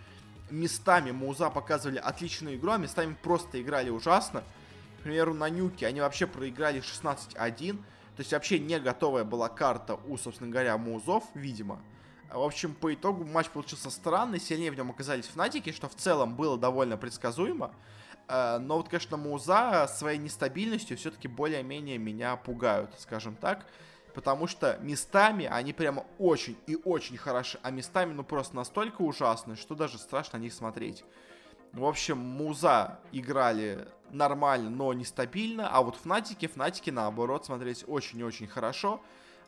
Местами 0.51 1.11
Муза 1.11 1.51
показывали 1.51 1.99
отличную 1.99 2.57
игру, 2.57 2.73
а 2.73 2.79
местами 2.79 3.17
просто 3.23 3.61
играли 3.61 3.91
ужасно. 3.91 4.43
К 5.01 5.03
примеру, 5.03 5.35
на 5.35 5.49
Нюке 5.49 5.87
они 5.87 6.01
вообще 6.01 6.27
проиграли 6.27 6.81
16-1. 6.81 7.77
То 7.77 7.83
есть 8.19 8.33
вообще 8.33 8.59
не 8.59 8.79
готовая 8.79 9.25
была 9.25 9.49
карта 9.49 9.99
у, 10.07 10.17
собственно 10.17 10.51
говоря, 10.51 10.77
Музов, 10.77 11.25
видимо. 11.35 11.81
В 12.33 12.43
общем, 12.43 12.75
по 12.75 12.95
итогу 12.95 13.25
матч 13.25 13.49
получился 13.49 13.91
странный, 13.91 14.39
сильнее 14.39 14.71
в 14.71 14.77
нем 14.77 14.91
оказались 14.91 15.27
Фнатики, 15.27 15.73
что 15.73 15.89
в 15.89 15.97
целом 15.97 16.37
было 16.37 16.57
довольно 16.57 16.97
предсказуемо. 16.97 17.73
Э, 18.31 18.59
но 18.59 18.77
вот, 18.77 18.89
конечно, 18.89 19.17
Муза 19.17 19.89
своей 19.89 20.19
нестабильностью 20.19 20.97
все-таки 20.97 21.27
более-менее 21.27 21.99
меня 21.99 22.37
пугают, 22.37 22.95
скажем 22.99 23.35
так. 23.35 23.67
Потому 24.15 24.47
что 24.47 24.79
местами 24.81 25.47
они 25.47 25.73
прямо 25.73 26.05
очень 26.19 26.57
и 26.67 26.77
очень 26.85 27.17
хороши, 27.17 27.59
а 27.63 27.71
местами 27.71 28.13
ну 28.13 28.25
просто 28.25 28.57
настолько 28.57 29.03
ужасны, 29.03 29.57
что 29.57 29.75
даже 29.75 29.99
страшно 29.99 30.39
на 30.39 30.43
них 30.43 30.53
смотреть. 30.53 31.05
В 31.73 31.85
общем, 31.85 32.19
Муза 32.19 32.99
играли 33.13 33.87
нормально, 34.11 34.71
но 34.71 34.93
нестабильно, 34.93 35.69
а 35.69 35.83
вот 35.83 35.95
Фнатики, 35.95 36.49
Фнатики 36.49 36.91
наоборот 36.91 37.47
смотрелись 37.47 37.85
очень 37.87 38.19
и 38.19 38.25
очень 38.25 38.49
хорошо. 38.49 39.01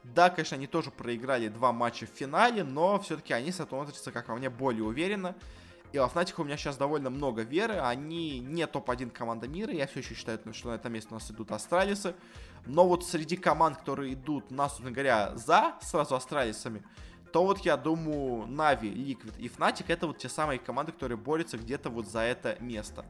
Да, 0.04 0.30
конечно, 0.30 0.56
они 0.56 0.68
тоже 0.68 0.92
проиграли 0.92 1.48
два 1.48 1.72
матча 1.72 2.06
в 2.06 2.10
финале, 2.10 2.62
но 2.62 3.00
все-таки 3.00 3.32
они 3.32 3.50
смотрятся, 3.50 4.12
как 4.12 4.26
по 4.26 4.34
мне, 4.36 4.50
более 4.50 4.84
уверенно. 4.84 5.34
И 5.92 5.98
во 5.98 6.06
Fnatic 6.06 6.34
у 6.38 6.44
меня 6.44 6.56
сейчас 6.56 6.76
довольно 6.76 7.10
много 7.10 7.42
веры. 7.42 7.74
Они 7.74 8.40
не 8.40 8.66
топ-1 8.66 9.10
команда 9.10 9.46
мира. 9.46 9.72
Я 9.72 9.86
все 9.86 10.00
еще 10.00 10.14
считаю, 10.14 10.40
что 10.52 10.68
на 10.68 10.74
этом 10.74 10.92
месте 10.92 11.08
у 11.10 11.14
нас 11.14 11.30
идут 11.30 11.52
Астралисы. 11.52 12.14
Но 12.64 12.88
вот 12.88 13.04
среди 13.04 13.36
команд, 13.36 13.76
которые 13.78 14.14
идут, 14.14 14.50
нас, 14.50 14.72
собственно 14.72 14.92
говоря, 14.92 15.36
за 15.36 15.74
сразу 15.82 16.14
Астралисами, 16.14 16.82
то 17.32 17.44
вот 17.44 17.58
я 17.60 17.76
думаю, 17.76 18.46
Нави, 18.46 18.90
Liquid 18.90 19.34
и 19.38 19.48
Fnatic 19.48 19.86
это 19.88 20.06
вот 20.06 20.18
те 20.18 20.28
самые 20.28 20.58
команды, 20.58 20.92
которые 20.92 21.18
борются 21.18 21.58
где-то 21.58 21.90
вот 21.90 22.06
за 22.06 22.20
это 22.20 22.56
место. 22.60 23.04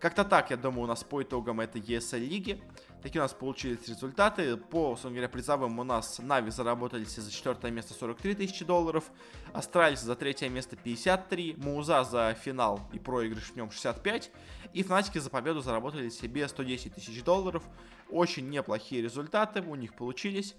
Как-то 0.00 0.24
так, 0.24 0.50
я 0.50 0.56
думаю, 0.56 0.84
у 0.84 0.86
нас 0.86 1.04
по 1.04 1.22
итогам 1.22 1.60
этой 1.60 1.82
ESL 1.82 2.20
лиги. 2.20 2.62
Такие 3.02 3.20
у 3.20 3.24
нас 3.24 3.34
получились 3.34 3.86
результаты. 3.86 4.56
По, 4.56 4.92
собственно 4.92 5.12
говоря, 5.12 5.28
призовым 5.28 5.78
у 5.78 5.84
нас 5.84 6.18
Нави 6.18 6.50
заработали 6.50 7.04
за 7.04 7.30
четвертое 7.30 7.70
место 7.70 7.92
43 7.92 8.34
тысячи 8.34 8.64
долларов. 8.64 9.10
Astralis 9.52 10.00
за 10.00 10.16
третье 10.16 10.48
место 10.48 10.76
53. 10.76 11.56
Маузы 11.58 12.02
за 12.04 12.32
финал 12.32 12.80
и 12.94 12.98
проигрыш 12.98 13.50
в 13.50 13.56
нем 13.56 13.70
65. 13.70 14.30
И 14.72 14.82
Фнатики 14.82 15.18
за 15.18 15.28
победу 15.28 15.60
заработали 15.60 16.08
себе 16.08 16.48
110 16.48 16.94
тысяч 16.94 17.22
долларов. 17.22 17.62
Очень 18.08 18.48
неплохие 18.48 19.02
результаты 19.02 19.60
у 19.60 19.74
них 19.74 19.94
получились. 19.94 20.56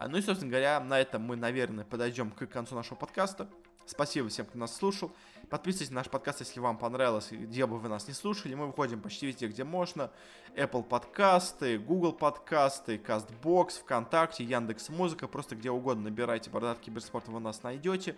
А, 0.00 0.08
ну 0.08 0.16
и, 0.16 0.22
собственно 0.22 0.50
говоря, 0.50 0.80
на 0.80 0.98
этом 0.98 1.20
мы, 1.20 1.36
наверное, 1.36 1.84
подойдем 1.84 2.30
к 2.30 2.46
концу 2.46 2.74
нашего 2.74 2.94
подкаста. 2.94 3.50
Спасибо 3.84 4.30
всем, 4.30 4.46
кто 4.46 4.56
нас 4.56 4.74
слушал. 4.74 5.12
Подписывайтесь 5.50 5.90
на 5.90 5.96
наш 5.96 6.08
подкаст, 6.08 6.40
если 6.40 6.58
вам 6.58 6.78
понравилось, 6.78 7.28
где 7.30 7.66
бы 7.66 7.78
вы 7.78 7.90
нас 7.90 8.08
не 8.08 8.14
слушали. 8.14 8.54
Мы 8.54 8.68
выходим 8.68 9.02
почти 9.02 9.26
везде, 9.26 9.46
где 9.46 9.62
можно. 9.62 10.10
Apple 10.56 10.84
подкасты, 10.84 11.78
Google 11.78 12.14
подкасты, 12.14 12.96
CastBox, 12.96 13.82
ВКонтакте, 13.82 14.42
Яндекс 14.42 14.88
Музыка. 14.88 15.28
Просто 15.28 15.54
где 15.54 15.70
угодно 15.70 16.04
набирайте 16.04 16.48
«Бородат 16.48 16.78
Киберспорта», 16.78 17.30
вы 17.30 17.40
нас 17.40 17.62
найдете. 17.62 18.16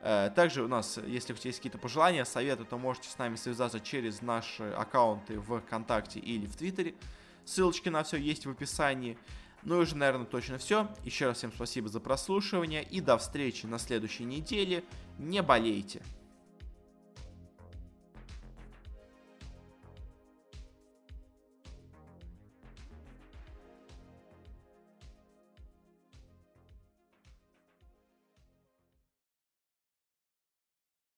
Э, 0.00 0.28
также 0.34 0.64
у 0.64 0.68
нас, 0.68 0.98
если 1.06 1.34
у 1.34 1.36
вас 1.36 1.44
есть 1.44 1.58
какие-то 1.58 1.78
пожелания, 1.78 2.24
советы, 2.24 2.64
то 2.64 2.78
можете 2.78 3.08
с 3.08 3.16
нами 3.16 3.36
связаться 3.36 3.78
через 3.78 4.22
наши 4.22 4.64
аккаунты 4.70 5.38
в 5.38 5.60
ВКонтакте 5.60 6.18
или 6.18 6.46
в 6.46 6.56
Твиттере. 6.56 6.96
Ссылочки 7.44 7.88
на 7.90 8.02
все 8.02 8.16
есть 8.16 8.44
в 8.44 8.50
описании. 8.50 9.16
Ну 9.64 9.78
и 9.78 9.82
уже, 9.82 9.96
наверное, 9.96 10.26
точно 10.26 10.58
все. 10.58 10.88
Еще 11.04 11.26
раз 11.26 11.38
всем 11.38 11.52
спасибо 11.52 11.88
за 11.88 12.00
прослушивание 12.00 12.82
и 12.82 13.00
до 13.00 13.18
встречи 13.18 13.66
на 13.66 13.78
следующей 13.78 14.24
неделе. 14.24 14.84
Не 15.18 15.42
болейте! 15.42 16.02